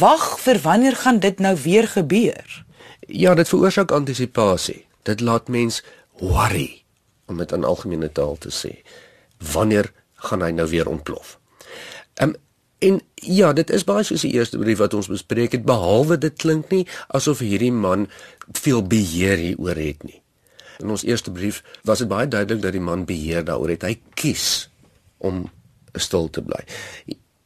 wag 0.00 0.38
vir 0.40 0.58
wanneer 0.64 0.96
gaan 0.96 1.18
dit 1.18 1.38
nou 1.38 1.56
weer 1.56 1.88
gebeur. 1.88 2.64
Ja, 3.08 3.34
dit 3.34 3.48
veroorsaak 3.48 3.92
antisipasie. 3.92 4.86
Dit 5.02 5.20
laat 5.20 5.48
mens 5.48 5.82
worry 6.20 6.82
om 7.28 7.38
dit 7.38 7.52
in 7.52 7.64
algemene 7.64 8.10
taal 8.12 8.36
te 8.40 8.52
sê. 8.54 8.78
Wanneer 9.52 9.92
gaan 10.28 10.42
hy 10.42 10.50
nou 10.56 10.68
weer 10.70 10.88
ontplof? 10.88 11.38
Ehm 12.14 12.34
um, 12.34 12.36
en 12.78 13.00
ja, 13.14 13.52
dit 13.52 13.70
is 13.74 13.82
baie 13.82 14.04
soos 14.06 14.22
die 14.22 14.36
eerste 14.38 14.58
brief 14.58 14.78
wat 14.78 14.94
ons 14.94 15.08
bespreek 15.10 15.56
het 15.56 15.64
behalwe 15.66 16.14
dit 16.22 16.36
klink 16.38 16.70
nie 16.70 16.84
asof 17.08 17.40
hierdie 17.42 17.72
man 17.74 18.06
veel 18.54 18.84
beheer 18.86 19.40
hieroor 19.42 19.80
het 19.82 20.04
nie. 20.06 20.20
In 20.78 20.94
ons 20.94 21.02
eerste 21.02 21.32
brief 21.34 21.62
was 21.82 22.04
dit 22.04 22.10
baie 22.10 22.28
duidelik 22.30 22.62
dat 22.62 22.76
die 22.76 22.82
man 22.82 23.02
beheer 23.04 23.42
daaroor 23.44 23.74
het. 23.74 23.82
Hy 23.82 23.98
kies 24.14 24.68
om 25.18 25.48
stil 25.98 26.30
te 26.30 26.44
bly. 26.46 26.62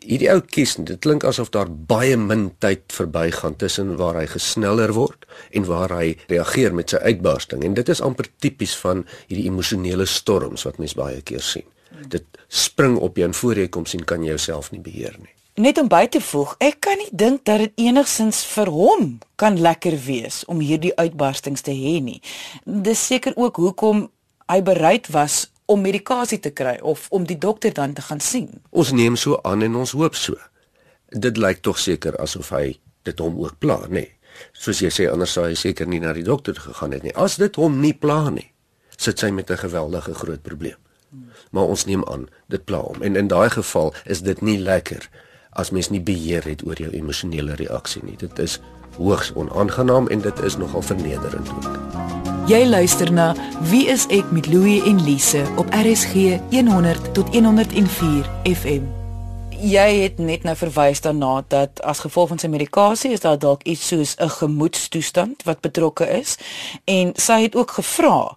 Hierdie 0.03 0.31
ou 0.33 0.41
kies, 0.41 0.77
dit 0.79 0.99
klink 1.01 1.25
asof 1.25 1.53
daar 1.55 1.71
baie 1.71 2.17
min 2.17 2.51
tyd 2.59 2.85
verbygaan 2.93 3.57
tussen 3.57 3.97
waar 4.01 4.19
hy 4.21 4.27
gesneller 4.27 4.95
word 4.97 5.27
en 5.51 5.69
waar 5.69 5.95
hy 5.99 6.17
reageer 6.29 6.75
met 6.75 6.95
sy 6.95 7.03
uitbarsting 7.03 7.63
en 7.65 7.75
dit 7.79 7.89
is 7.89 8.03
amper 8.03 8.27
tipies 8.43 8.75
van 8.83 9.07
hierdie 9.29 9.47
emosionele 9.51 10.07
storms 10.07 10.67
wat 10.69 10.83
mens 10.83 10.97
baie 10.99 11.23
keer 11.23 11.45
sien 11.45 11.69
dit 12.09 12.25
spring 12.49 12.97
op 12.99 13.17
jou 13.17 13.29
en 13.29 13.35
voor 13.35 13.63
jy 13.63 13.69
kom 13.69 13.87
sien 13.87 14.05
kan 14.05 14.23
jy 14.23 14.35
jouself 14.35 14.71
nie 14.73 14.81
beheer 14.81 15.17
nie. 15.21 15.33
Net 15.61 15.77
om 15.79 15.89
by 15.93 16.07
te 16.09 16.21
voeg, 16.25 16.55
ek 16.65 16.79
kan 16.87 16.97
nie 16.97 17.11
dink 17.12 17.45
dat 17.45 17.61
dit 17.61 17.85
enigsins 17.88 18.41
vir 18.55 18.71
hom 18.73 19.19
kan 19.37 19.59
lekker 19.61 19.99
wees 20.07 20.43
om 20.49 20.62
hierdie 20.65 20.95
uitbarstings 20.97 21.65
te 21.67 21.75
hê 21.77 21.99
nie. 22.01 22.21
Dis 22.65 23.03
seker 23.11 23.37
ook 23.37 23.61
hoekom 23.61 24.07
hy 24.49 24.61
bereid 24.65 25.11
was 25.12 25.52
om 25.66 25.81
medikasie 25.81 26.40
te 26.40 26.51
kry 26.51 26.79
of 26.83 27.07
om 27.11 27.27
die 27.27 27.38
dokter 27.38 27.72
dan 27.75 27.92
te 27.92 28.03
gaan 28.03 28.20
sien. 28.20 28.62
Ons 28.70 28.92
neem 28.92 29.16
so 29.16 29.38
aan 29.42 29.62
en 29.62 29.75
ons 29.75 29.92
hoop 29.92 30.14
so. 30.14 30.35
Dit 31.09 31.37
lyk 31.37 31.62
tog 31.62 31.79
seker 31.79 32.16
asof 32.20 32.51
hy 32.51 32.79
dit 33.03 33.18
hom 33.18 33.38
ook 33.42 33.59
pla, 33.59 33.81
nê. 33.88 34.07
Soos 34.53 34.81
jy 34.81 34.88
sê 34.90 35.11
anders 35.12 35.33
sou 35.33 35.44
hy 35.44 35.55
seker 35.55 35.87
nie 35.87 36.01
na 36.01 36.12
die 36.12 36.25
dokter 36.25 36.55
gegaan 36.55 36.92
het 36.92 37.03
nie. 37.03 37.14
As 37.14 37.37
dit 37.37 37.57
hom 37.57 37.81
nie 37.81 37.92
pla 37.92 38.31
nie, 38.31 38.48
sit 38.96 39.20
hy 39.20 39.31
met 39.31 39.51
'n 39.51 39.57
geweldige 39.57 40.14
groot 40.14 40.42
probleem 40.42 40.79
maar 41.51 41.64
ons 41.64 41.85
neem 41.85 42.05
aan 42.05 42.29
dit 42.46 42.64
pla 42.64 42.79
hom 42.79 43.03
en 43.03 43.16
in 43.16 43.29
daai 43.29 43.51
geval 43.51 43.94
is 44.05 44.22
dit 44.22 44.40
nie 44.40 44.59
lekker 44.59 45.09
as 45.51 45.70
mens 45.70 45.90
nie 45.92 46.01
beheer 46.01 46.48
het 46.48 46.66
oor 46.66 46.81
jou 46.81 46.90
emosionele 46.90 47.59
reaksie 47.61 48.05
nie 48.05 48.16
dit 48.16 48.38
is 48.38 48.59
hoogs 48.96 49.33
onaangenaam 49.35 50.09
en 50.09 50.20
dit 50.29 50.44
is 50.51 50.57
nogal 50.57 50.83
vernederend 50.92 51.57
ook 51.57 52.22
Jy 52.42 52.64
luister 52.66 53.07
na 53.12 53.37
Wie 53.70 53.85
is 53.87 54.09
ek 54.11 54.33
met 54.35 54.48
Louie 54.50 54.81
en 54.83 54.98
Lise 55.07 55.44
op 55.62 55.68
RSG 55.70 56.40
100 56.50 57.12
tot 57.14 57.28
104 57.31 58.26
FM 58.50 58.88
Jy 59.62 59.85
het 60.00 60.18
net 60.18 60.42
nou 60.42 60.57
verwys 60.59 61.05
daarna 61.05 61.44
dat 61.46 61.78
as 61.87 62.02
gevolg 62.02 62.33
van 62.33 62.42
sy 62.42 62.50
medikasie 62.50 63.12
is 63.14 63.22
daar 63.22 63.38
dalk 63.38 63.62
iets 63.62 63.87
soos 63.92 64.16
'n 64.18 64.28
gemoedstoestand 64.42 65.46
wat 65.46 65.62
betrokke 65.62 66.09
is 66.18 66.35
en 66.85 67.14
sy 67.14 67.46
het 67.46 67.55
ook 67.55 67.78
gevra 67.78 68.35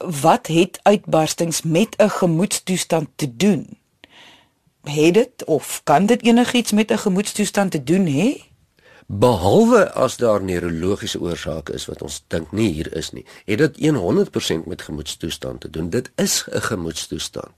wat 0.00 0.46
het 0.46 0.80
uitbarstings 0.82 1.62
met 1.62 2.00
'n 2.00 2.08
gemoedstoestand 2.08 3.08
te 3.16 3.36
doen? 3.36 3.76
Het 4.82 5.14
dit 5.14 5.44
of 5.44 5.80
kan 5.84 6.06
dit 6.06 6.22
enigiets 6.24 6.72
met 6.72 6.90
'n 6.90 6.98
gemoedstoestand 6.98 7.70
te 7.70 7.84
doen 7.84 8.06
hê? 8.06 8.47
Behalwe 9.08 9.86
as 9.96 10.18
daar 10.20 10.42
neurologiese 10.44 11.20
oorsake 11.20 11.72
is 11.72 11.86
wat 11.88 12.02
ons 12.04 12.18
dink 12.28 12.50
nie 12.52 12.66
hier 12.76 12.90
is 12.92 13.08
nie, 13.16 13.24
het 13.48 13.62
dit 13.62 13.78
100% 13.96 14.66
met 14.68 14.82
gemoedstoestand 14.84 15.60
te 15.64 15.70
doen. 15.70 15.88
Dit 15.90 16.10
is 16.16 16.44
'n 16.52 16.60
gemoedstoestand. 16.60 17.54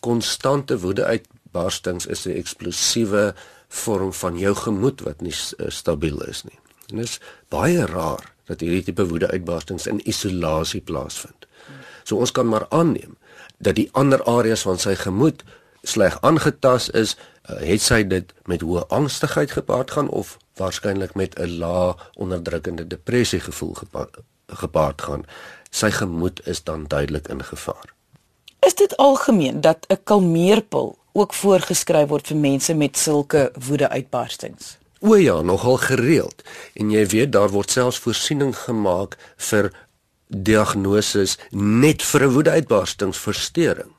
Konstante 0.00 0.78
woedeuitbarstings 0.78 2.06
is 2.06 2.26
'n 2.26 2.36
eksplosiewe 2.36 3.34
vorm 3.68 4.12
van 4.12 4.38
jou 4.38 4.54
gemoed 4.54 5.00
wat 5.00 5.20
nie 5.20 5.32
uh, 5.32 5.66
stabiel 5.68 6.22
is 6.28 6.44
nie. 6.44 6.58
En 6.90 6.96
dit 6.96 7.04
is 7.04 7.20
baie 7.48 7.86
rar 7.86 8.32
dat 8.44 8.60
hierdie 8.60 8.82
tipe 8.82 9.06
woedeuitbarstings 9.06 9.86
in 9.86 10.08
isolasie 10.08 10.80
plaasvind. 10.80 11.46
So 12.04 12.16
ons 12.16 12.32
kan 12.32 12.48
maar 12.48 12.66
aanneem 12.68 13.16
dat 13.58 13.74
die 13.74 13.88
ander 13.92 14.24
areas 14.24 14.62
van 14.62 14.78
sy 14.78 14.94
gemoed 14.94 15.42
sleg 15.82 16.18
aangetas 16.20 16.90
is, 16.90 17.16
uh, 17.50 17.56
het 17.60 17.82
sy 17.82 18.02
dit 18.06 18.32
met 18.46 18.62
hoë 18.62 18.86
angstigheid 18.88 19.50
gepaard 19.50 19.90
gaan 19.90 20.08
of 20.08 20.36
waarskynlik 20.60 21.14
met 21.14 21.38
'n 21.38 21.58
lae 21.58 21.94
onderdrukkende 22.14 22.86
depressie 22.86 23.40
gevoel 23.40 23.74
gepaard, 23.74 24.16
gepaard 24.46 25.02
gaan. 25.02 25.24
Sy 25.70 25.90
gemoed 25.90 26.46
is 26.46 26.64
dan 26.64 26.84
duidelik 26.86 27.28
in 27.28 27.44
gevaar. 27.44 27.94
Is 28.66 28.74
dit 28.74 28.96
algemeen 28.96 29.60
dat 29.60 29.86
'n 29.88 29.98
kalmeerpil 30.04 30.98
ook 31.12 31.34
voorgeskryf 31.34 32.08
word 32.08 32.26
vir 32.26 32.36
mense 32.36 32.74
met 32.74 32.98
sulke 32.98 33.52
woedeuitbarstings? 33.68 34.78
O 35.00 35.14
ja, 35.14 35.40
nogal 35.40 35.76
gereeld. 35.76 36.42
En 36.74 36.90
jy 36.90 37.06
weet 37.06 37.32
daar 37.32 37.50
word 37.50 37.70
selfs 37.70 37.98
voorsiening 37.98 38.56
gemaak 38.56 39.16
vir 39.36 39.72
diagnoses 40.26 41.38
net 41.50 42.02
vir 42.02 42.22
'n 42.22 42.32
woedeuitbarstingsversteuring, 42.32 43.91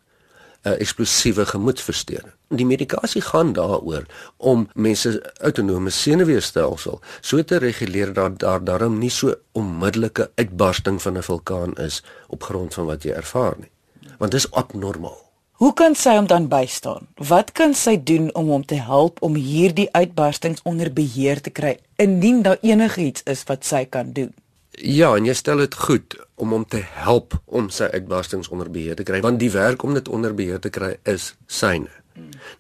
'n 0.64 0.80
eksplosiewe 0.80 1.46
gemoedversteuring. 1.46 2.34
Die 2.48 2.66
medikasie 2.66 3.22
gaan 3.22 3.54
daaroor 3.54 4.06
om 4.38 4.70
mense 4.74 5.34
autonome 5.42 5.90
senuweestelsel 5.90 7.02
so 7.22 7.44
te 7.44 7.58
reguleer 7.58 8.14
dat 8.14 8.40
daar 8.40 8.64
daarom 8.64 8.98
nie 8.98 9.10
so 9.10 9.36
onmiddellike 9.52 10.32
uitbarsting 10.36 11.02
van 11.02 11.18
'n 11.18 11.24
vulkaan 11.24 11.74
is 11.76 12.04
op 12.28 12.44
grond 12.44 12.74
van 12.74 12.86
wat 12.86 13.04
jy 13.04 13.12
ervaar 13.12 13.56
nie. 13.60 13.72
Want 14.18 14.32
dit 14.32 14.40
is 14.40 14.52
abnormaal. 14.52 15.24
Hoe 15.52 15.74
kan 15.74 15.96
sy 15.96 16.16
hom 16.16 16.28
dan 16.28 16.48
bystaan? 16.48 17.08
Wat 17.16 17.52
kan 17.52 17.74
sy 17.74 18.04
doen 18.04 18.34
om 18.34 18.48
hom 18.48 18.66
te 18.66 18.76
help 18.76 19.22
om 19.22 19.36
hierdie 19.36 19.90
uitbarstings 19.92 20.60
onder 20.64 20.94
beheer 20.94 21.42
te 21.42 21.50
kry 21.50 21.78
indien 21.96 22.42
daar 22.42 22.58
enigiets 22.62 23.22
is 23.24 23.44
wat 23.44 23.66
sy 23.66 23.86
kan 23.86 24.12
doen? 24.12 24.34
Ja, 24.72 25.16
en 25.16 25.26
jy 25.26 25.34
stel 25.34 25.58
dit 25.58 25.76
goed 25.76 26.18
om 26.36 26.54
hom 26.56 26.66
te 26.66 26.82
help 27.04 27.36
om 27.46 27.70
sy 27.70 27.90
uitbarstings 27.94 28.50
onder 28.50 28.70
beheer 28.72 28.96
te 28.96 29.06
kry, 29.08 29.22
want 29.22 29.40
die 29.40 29.52
werk 29.54 29.84
om 29.84 29.94
dit 29.94 30.10
onder 30.10 30.34
beheer 30.34 30.60
te 30.60 30.72
kry 30.74 30.96
is 31.10 31.34
syne. 31.48 31.92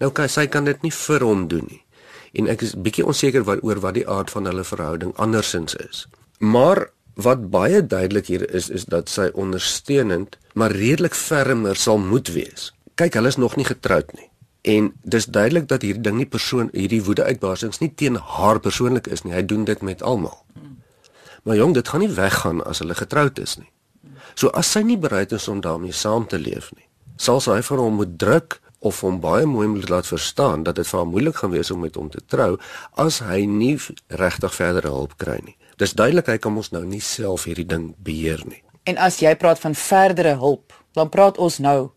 Nou 0.02 0.12
kan 0.12 0.30
sy 0.30 0.48
kan 0.48 0.66
dit 0.66 0.82
nie 0.86 0.94
vir 0.94 1.26
hom 1.26 1.48
doen 1.48 1.66
nie. 1.70 1.82
En 2.34 2.50
ek 2.50 2.66
is 2.66 2.74
bietjie 2.74 3.06
onseker 3.06 3.46
wat 3.46 3.62
oor 3.66 3.82
wat 3.84 3.98
die 3.98 4.08
aard 4.10 4.32
van 4.34 4.50
hulle 4.50 4.66
verhouding 4.66 5.14
andersins 5.22 5.76
is. 5.78 6.06
Maar 6.40 6.88
wat 7.22 7.50
baie 7.54 7.84
duidelik 7.86 8.32
hier 8.32 8.46
is 8.50 8.70
is 8.74 8.88
dat 8.90 9.10
sy 9.10 9.30
ondersteunend, 9.38 10.38
maar 10.58 10.74
redelik 10.74 11.14
fermer 11.14 11.78
sal 11.78 12.02
moet 12.02 12.34
wees. 12.34 12.72
Kyk, 12.98 13.14
hulle 13.14 13.30
is 13.30 13.38
nog 13.38 13.56
nie 13.56 13.66
getroud 13.70 14.10
nie. 14.18 14.30
En 14.64 14.94
dis 15.04 15.26
duidelik 15.26 15.68
dat 15.68 15.84
hierdie 15.84 16.02
ding 16.02 16.18
nie 16.18 16.30
persoon 16.30 16.70
hierdie 16.72 17.04
woedeuitbarsings 17.04 17.82
nie 17.84 17.92
teen 17.94 18.16
haar 18.16 18.62
persoonlik 18.64 19.10
is 19.12 19.26
nie. 19.26 19.34
Hy 19.36 19.44
doen 19.46 19.66
dit 19.68 19.82
met 19.82 20.02
almal. 20.02 20.38
Maar 21.44 21.56
jong, 21.56 21.74
dit 21.74 21.88
gaan 21.88 22.00
nie 22.00 22.12
weggaan 22.12 22.64
as 22.64 22.80
hulle 22.80 22.96
getroud 22.96 23.40
is 23.40 23.58
nie. 23.60 23.70
So 24.36 24.50
as 24.58 24.72
sy 24.72 24.82
nie 24.82 24.98
bereid 24.98 25.32
is 25.32 25.48
om 25.48 25.62
daarmee 25.62 25.94
saam 25.94 26.28
te 26.28 26.40
leef 26.40 26.72
nie, 26.78 26.88
sal 27.18 27.42
sy 27.44 27.60
vir 27.62 27.82
hom 27.84 28.00
moet 28.00 28.18
druk 28.20 28.60
of 28.84 29.00
hom 29.02 29.20
baie 29.24 29.46
mooi 29.48 29.68
moet 29.68 29.90
laat 29.90 30.08
verstaan 30.08 30.64
dat 30.68 30.76
dit 30.76 30.88
vir 30.88 31.00
hom 31.00 31.12
moeilik 31.14 31.40
gaan 31.40 31.54
wees 31.54 31.72
om 31.72 31.84
met 31.84 31.96
hom 31.96 32.10
te 32.12 32.22
trou 32.28 32.58
as 33.00 33.22
hy 33.24 33.44
nie 33.48 33.76
regtig 34.24 34.56
verdere 34.56 34.92
hulp 34.92 35.16
kry 35.22 35.40
nie. 35.44 35.56
Dis 35.80 35.96
duidelik 35.98 36.30
hy 36.32 36.38
kan 36.42 36.58
ons 36.58 36.72
nou 36.76 36.84
nie 36.86 37.02
self 37.02 37.48
hierdie 37.48 37.68
ding 37.68 37.94
beheer 38.04 38.44
nie. 38.48 38.62
En 38.90 39.00
as 39.00 39.22
jy 39.24 39.32
praat 39.40 39.62
van 39.64 39.76
verdere 39.76 40.36
hulp, 40.40 40.76
dan 40.94 41.10
praat 41.10 41.40
ons 41.42 41.60
nou 41.64 41.92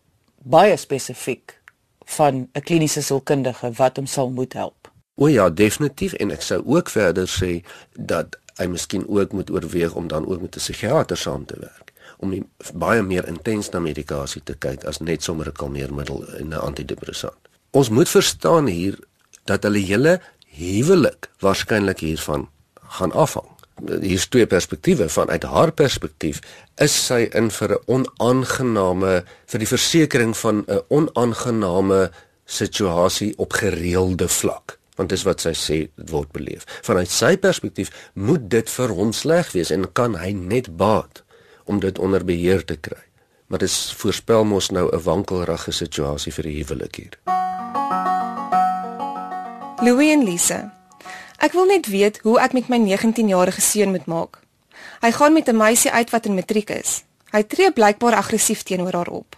baie 0.47 0.77
spesifiek 0.79 1.57
van 2.17 2.47
'n 2.55 2.61
kliniese 2.61 3.01
sielkundige 3.01 3.71
wat 3.77 3.97
hom 3.97 4.07
sal 4.07 4.29
moet 4.29 4.53
help. 4.53 4.87
O 5.15 5.27
ja, 5.27 5.49
definitief 5.49 6.13
en 6.13 6.31
ek 6.31 6.41
sou 6.41 6.61
ook 6.65 6.89
verder 6.89 7.27
sê 7.27 7.65
dat 7.99 8.37
hy 8.57 8.65
miskien 8.65 9.07
ook 9.07 9.31
moet 9.31 9.49
oorweeg 9.49 9.93
om 9.93 10.07
dan 10.07 10.25
ook 10.27 10.41
met 10.41 10.55
'n 10.55 10.59
psigiater 10.59 11.17
saam 11.17 11.45
te 11.45 11.59
werk 11.59 11.93
om 12.17 12.33
baie 12.73 13.01
meer 13.01 13.27
intens 13.29 13.69
na 13.69 13.81
medikasie 13.83 14.41
te 14.45 14.55
kyk 14.57 14.85
as 14.89 14.99
net 14.99 15.23
sommer 15.23 15.47
'n 15.47 15.59
kalmeermiddel 15.61 16.25
en 16.39 16.47
'n 16.53 16.65
antidepressant. 16.69 17.37
Ons 17.71 17.89
moet 17.89 18.09
verstaan 18.09 18.67
hier 18.67 18.99
dat 19.45 19.63
hulle 19.63 19.79
hele 19.79 20.21
huwelik 20.57 21.29
waarskynlik 21.39 21.99
hiervan 21.99 22.49
gaan 22.81 23.11
afhang. 23.11 23.49
Hier's 24.01 24.27
twee 24.27 24.47
perspektiewe 24.47 25.09
vanuit 25.09 25.43
haar 25.43 25.71
perspektief 25.71 26.41
is 26.75 27.05
sy 27.05 27.29
in 27.31 27.51
vir 27.51 27.71
'n 27.71 27.83
onaangename 27.85 29.23
vir 29.45 29.59
die 29.59 29.67
versekering 29.67 30.37
van 30.37 30.65
'n 30.67 30.81
onaangename 30.87 32.11
situasie 32.45 33.33
op 33.37 33.53
gereelde 33.53 34.27
vlak 34.27 34.76
want 34.97 35.09
dis 35.13 35.23
wat 35.27 35.41
sy 35.41 35.53
sê 35.57 35.79
word 36.11 36.31
beleef 36.35 36.67
vanuit 36.83 37.09
sy 37.09 37.35
perspektief 37.37 37.91
moet 38.13 38.49
dit 38.49 38.69
vir 38.77 38.95
hom 38.99 39.13
sleg 39.13 39.51
wees 39.55 39.71
en 39.71 39.87
kan 39.93 40.17
hy 40.19 40.31
net 40.35 40.71
baat 40.77 41.23
om 41.65 41.79
dit 41.83 41.99
onder 41.99 42.25
beheer 42.25 42.65
te 42.65 42.75
kry 42.75 43.03
maar 43.47 43.63
dit 43.63 43.71
voorspel 44.01 44.43
mos 44.43 44.71
nou 44.71 44.89
'n 44.91 45.03
wankelrige 45.03 45.71
situasie 45.71 46.33
vir 46.33 46.43
die 46.43 46.57
huwelik 46.63 46.95
hier 46.95 47.15
Louis 49.77 50.11
en 50.11 50.23
Lise 50.25 50.77
Ek 51.37 51.53
wil 51.53 51.67
net 51.69 51.85
weet 51.85 52.17
hoe 52.25 52.39
ek 52.41 52.55
met 52.57 52.69
my 52.69 52.79
19-jarige 52.81 53.61
seun 53.61 53.93
moet 53.93 54.07
maak. 54.09 54.39
Hy 55.05 55.11
gaan 55.13 55.33
met 55.33 55.49
'n 55.49 55.57
meisie 55.57 55.91
uit 55.91 56.09
wat 56.09 56.25
in 56.25 56.33
matriek 56.33 56.69
is. 56.69 57.03
Hy 57.31 57.43
tree 57.43 57.71
blykbaar 57.71 58.15
aggressief 58.15 58.63
teenoor 58.63 58.93
haar 58.93 59.07
op. 59.07 59.35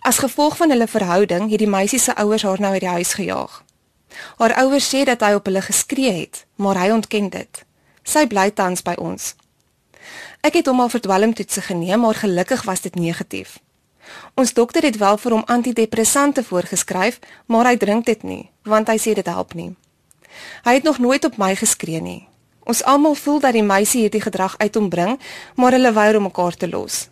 As 0.00 0.18
gevolg 0.18 0.56
van 0.56 0.70
hulle 0.70 0.86
verhouding 0.86 1.50
het 1.50 1.58
die 1.58 1.68
meisie 1.68 1.98
se 1.98 2.14
ouers 2.14 2.42
haar 2.42 2.60
nou 2.60 2.72
uit 2.72 2.80
die 2.80 2.88
huis 2.88 3.12
gejaag. 3.12 3.64
Haar 4.38 4.56
ouers 4.64 4.88
sê 4.94 5.04
dat 5.04 5.20
hy 5.20 5.34
op 5.38 5.46
hulle 5.48 5.62
geskree 5.62 6.12
het, 6.12 6.44
maar 6.56 6.78
hy 6.80 6.90
ontken 6.94 7.30
dit. 7.30 7.62
Sy 8.04 8.26
bly 8.30 8.50
tans 8.50 8.82
by 8.86 8.94
ons. 8.98 9.34
Ek 10.46 10.54
het 10.60 10.68
hom 10.70 10.80
al 10.80 10.92
vir 10.92 11.02
dwelmtoetse 11.02 11.62
geneem, 11.68 12.00
maar 12.00 12.14
gelukkig 12.14 12.62
was 12.68 12.84
dit 12.84 12.94
negatief. 12.94 13.58
Ons 14.34 14.54
dokter 14.54 14.84
het 14.86 14.96
wel 14.96 15.18
vir 15.18 15.32
hom 15.32 15.42
antidepressante 15.46 16.44
voorgeskryf, 16.44 17.18
maar 17.46 17.66
hy 17.66 17.76
drink 17.76 18.06
dit 18.06 18.22
nie, 18.22 18.44
want 18.62 18.88
hy 18.88 18.98
sê 19.02 19.16
dit 19.18 19.26
help 19.26 19.54
nie. 19.58 19.72
Hy 20.64 20.78
het 20.78 20.86
nog 20.86 20.98
nooit 20.98 21.24
op 21.24 21.38
my 21.40 21.54
geskree 21.56 22.00
nie. 22.00 22.28
Ons 22.66 22.84
almal 22.84 23.14
voel 23.14 23.40
dat 23.40 23.54
die 23.54 23.66
meisie 23.66 24.04
hierdie 24.04 24.22
gedrag 24.22 24.56
uit 24.58 24.74
hom 24.74 24.88
bring, 24.90 25.18
maar 25.54 25.74
hulle 25.74 25.92
weier 25.92 26.18
om 26.18 26.26
mekaar 26.28 26.54
te 26.54 26.68
los. 26.68 27.06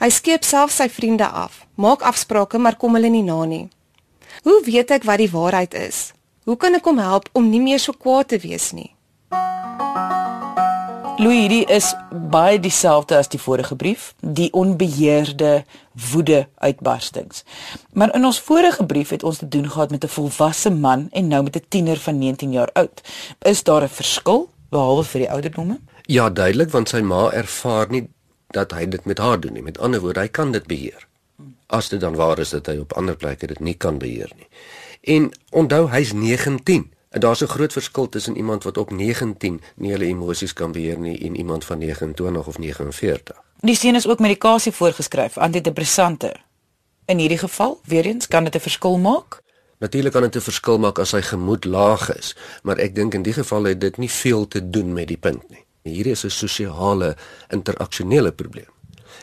Hy 0.00 0.10
skeep 0.10 0.46
self 0.46 0.74
sy 0.74 0.88
vriende 0.90 1.26
af, 1.26 1.64
maak 1.74 2.02
afsprake 2.02 2.58
maar 2.58 2.78
kom 2.78 2.94
hulle 2.98 3.10
nie 3.10 3.24
na 3.26 3.44
nie. 3.44 3.68
Hoe 4.42 4.60
weet 4.66 4.90
ek 4.90 5.06
wat 5.06 5.22
die 5.22 5.30
waarheid 5.30 5.74
is? 5.78 6.12
Hoe 6.44 6.58
kan 6.60 6.76
ek 6.76 6.84
hom 6.84 6.98
help 7.00 7.30
om 7.32 7.46
nie 7.48 7.60
meer 7.62 7.80
so 7.80 7.96
kwaad 7.96 8.28
te 8.28 8.38
wees 8.42 8.74
nie? 8.76 8.90
Louis, 11.16 11.38
hierdie 11.38 11.62
is 11.72 11.86
baie 12.34 12.58
dieselfde 12.60 13.16
as 13.16 13.30
die 13.32 13.40
vorige 13.40 13.76
brief, 13.80 14.10
die 14.20 14.50
onbeheerde 14.52 15.62
woede 16.10 16.42
uitbarstings. 16.60 17.46
Maar 17.96 18.12
in 18.18 18.28
ons 18.28 18.42
vorige 18.44 18.84
brief 18.84 19.14
het 19.14 19.24
ons 19.24 19.40
te 19.40 19.48
doen 19.48 19.70
gehad 19.70 19.94
met 19.94 20.04
'n 20.04 20.12
volwasse 20.16 20.70
man 20.70 21.08
en 21.12 21.28
nou 21.28 21.42
met 21.42 21.56
'n 21.56 21.64
tiener 21.68 21.96
van 21.96 22.18
19 22.18 22.52
jaar 22.52 22.70
oud. 22.72 23.00
Is 23.40 23.62
daar 23.62 23.82
'n 23.82 23.88
verskil 23.88 24.50
behalwe 24.68 25.04
vir 25.04 25.20
die 25.20 25.30
ouderdomme? 25.30 25.80
Ja, 26.02 26.30
duidelik 26.30 26.70
want 26.70 26.88
sy 26.88 27.00
ma 27.00 27.30
ervaar 27.30 27.90
nie 27.90 28.08
dat 28.50 28.72
hy 28.72 28.88
dit 28.88 29.04
met 29.04 29.18
haar 29.18 29.40
doen 29.40 29.52
nie. 29.52 29.62
Met 29.62 29.78
ander 29.78 30.00
woorde, 30.00 30.20
hy 30.20 30.28
kan 30.28 30.52
dit 30.52 30.66
beheer. 30.66 31.06
As 31.66 31.88
dit 31.88 32.00
dan 32.00 32.14
waar 32.14 32.38
is 32.38 32.50
dat 32.50 32.66
hy 32.66 32.78
op 32.78 32.92
ander 32.92 33.16
plekke 33.16 33.46
dit 33.46 33.60
nie 33.60 33.74
kan 33.74 33.98
beheer 33.98 34.30
nie. 34.36 34.48
En 35.04 35.30
onthou, 35.50 35.90
hy's 35.90 36.12
19. 36.12 36.92
En 37.08 37.20
daar's 37.20 37.40
'n 37.42 37.46
groot 37.46 37.72
verskil 37.72 38.08
tussen 38.08 38.36
iemand 38.36 38.64
wat 38.64 38.76
op 38.76 38.90
19 38.90 39.60
nie 39.76 39.90
hulle 39.90 40.04
emosies 40.04 40.52
kan 40.52 40.72
beheer 40.72 40.98
nie 40.98 41.18
en 41.18 41.36
iemand 41.36 41.64
van 41.64 41.78
29 41.78 42.46
of 42.46 42.58
49. 42.58 43.42
Die 43.60 43.76
sien 43.76 43.94
is 43.94 44.08
ook 44.08 44.18
medikasie 44.18 44.72
voorgeskryf, 44.72 45.38
antidepressante. 45.38 46.34
In 47.04 47.18
hierdie 47.18 47.38
geval, 47.38 47.80
weer 47.84 48.04
eens, 48.04 48.28
kan 48.28 48.44
dit 48.44 48.54
'n 48.54 48.60
verskil 48.60 48.98
maak? 48.98 49.42
Natuurlik 49.78 50.12
kan 50.12 50.22
dit 50.22 50.36
'n 50.36 50.40
verskil 50.40 50.78
maak 50.78 50.98
as 50.98 51.10
hy 51.10 51.22
gemoed 51.22 51.64
laag 51.64 52.16
is, 52.16 52.36
maar 52.62 52.76
ek 52.76 52.94
dink 52.94 53.14
in 53.14 53.22
die 53.22 53.32
geval 53.32 53.64
het 53.64 53.80
dit 53.80 53.96
nie 53.96 54.10
veel 54.10 54.48
te 54.48 54.70
doen 54.70 54.92
met 54.92 55.08
die 55.08 55.16
punt 55.16 55.50
nie. 55.50 55.64
Hierdie 55.82 56.12
is 56.12 56.24
'n 56.24 56.30
sosiale 56.30 57.16
interaksionele 57.48 58.32
probleem. 58.32 58.73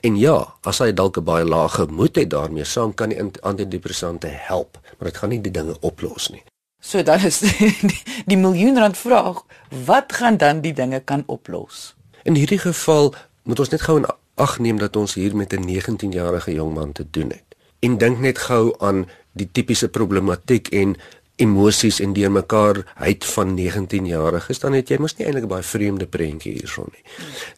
En 0.02 0.18
ja, 0.18 0.38
as 0.66 0.80
hy 0.82 0.90
dalk 0.94 1.18
'n 1.18 1.24
baie 1.24 1.46
lae 1.46 1.70
gemoed 1.70 2.16
het 2.16 2.30
daarmee 2.30 2.64
saam 2.64 2.94
kan 2.94 3.10
die 3.10 3.22
antidepressante 3.42 4.28
help, 4.28 4.80
maar 4.98 5.10
dit 5.12 5.18
gaan 5.18 5.30
nie 5.30 5.42
die 5.42 5.52
dinge 5.52 5.78
oplos 5.80 6.30
nie. 6.30 6.44
So 6.80 7.04
dan 7.04 7.20
is 7.20 7.40
die, 7.90 8.02
die 8.26 8.38
miljoen 8.38 8.80
rand 8.80 8.98
vraag, 8.98 9.44
wat 9.86 10.14
gaan 10.14 10.38
dan 10.38 10.62
die 10.62 10.74
dinge 10.74 11.00
kan 11.00 11.24
oplos? 11.26 11.96
In 12.24 12.36
hierdie 12.36 12.60
geval 12.60 13.14
moet 13.44 13.60
ons 13.60 13.70
net 13.70 13.82
gou 13.82 13.98
in 13.98 14.10
ag 14.36 14.60
neem 14.60 14.78
dat 14.78 14.96
ons 14.96 15.14
hier 15.14 15.36
met 15.36 15.54
'n 15.54 15.70
19-jarige 15.70 16.54
jongman 16.54 16.92
te 16.92 17.06
doen 17.10 17.30
het. 17.30 17.46
En 17.80 17.98
dink 17.98 18.20
net 18.20 18.38
gou 18.38 18.74
aan 18.80 19.06
die 19.32 19.50
tipiese 19.52 19.90
problematiek 19.90 20.68
en 20.68 20.96
emosies 21.42 22.00
en 22.04 22.14
deurmekaarheid 22.14 23.26
van 23.34 23.54
19 23.58 24.08
jariges 24.10 24.62
dan 24.64 24.78
het 24.78 24.90
jy 24.90 25.00
mos 25.02 25.18
nie 25.18 25.28
eintlik 25.28 25.50
baie 25.52 25.66
vreemde 25.66 26.08
prentjie 26.08 26.54
hierson 26.60 26.90
nie. 26.94 27.04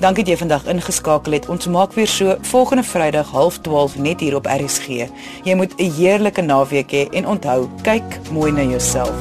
Dankie 0.00 0.24
dat 0.24 0.32
jy 0.32 0.40
vandag 0.46 0.64
ingeskakel 0.72 1.36
het. 1.36 1.44
Ons 1.52 1.68
maak 1.68 1.92
weer 1.92 2.08
so 2.08 2.40
volgende 2.40 2.88
Vrydag 2.88 3.36
12:30 3.36 4.00
net 4.00 4.24
hier 4.24 4.40
op 4.40 4.48
RSG. 4.48 5.04
Jy 5.44 5.54
moet 5.54 5.76
'n 5.76 5.92
heerlike 6.00 6.40
naweek 6.40 6.90
hê 6.90 7.04
he, 7.04 7.08
en 7.12 7.26
onthou, 7.26 7.68
kyk 7.82 8.20
mooi 8.32 8.52
na 8.52 8.62
jouself. 8.62 9.12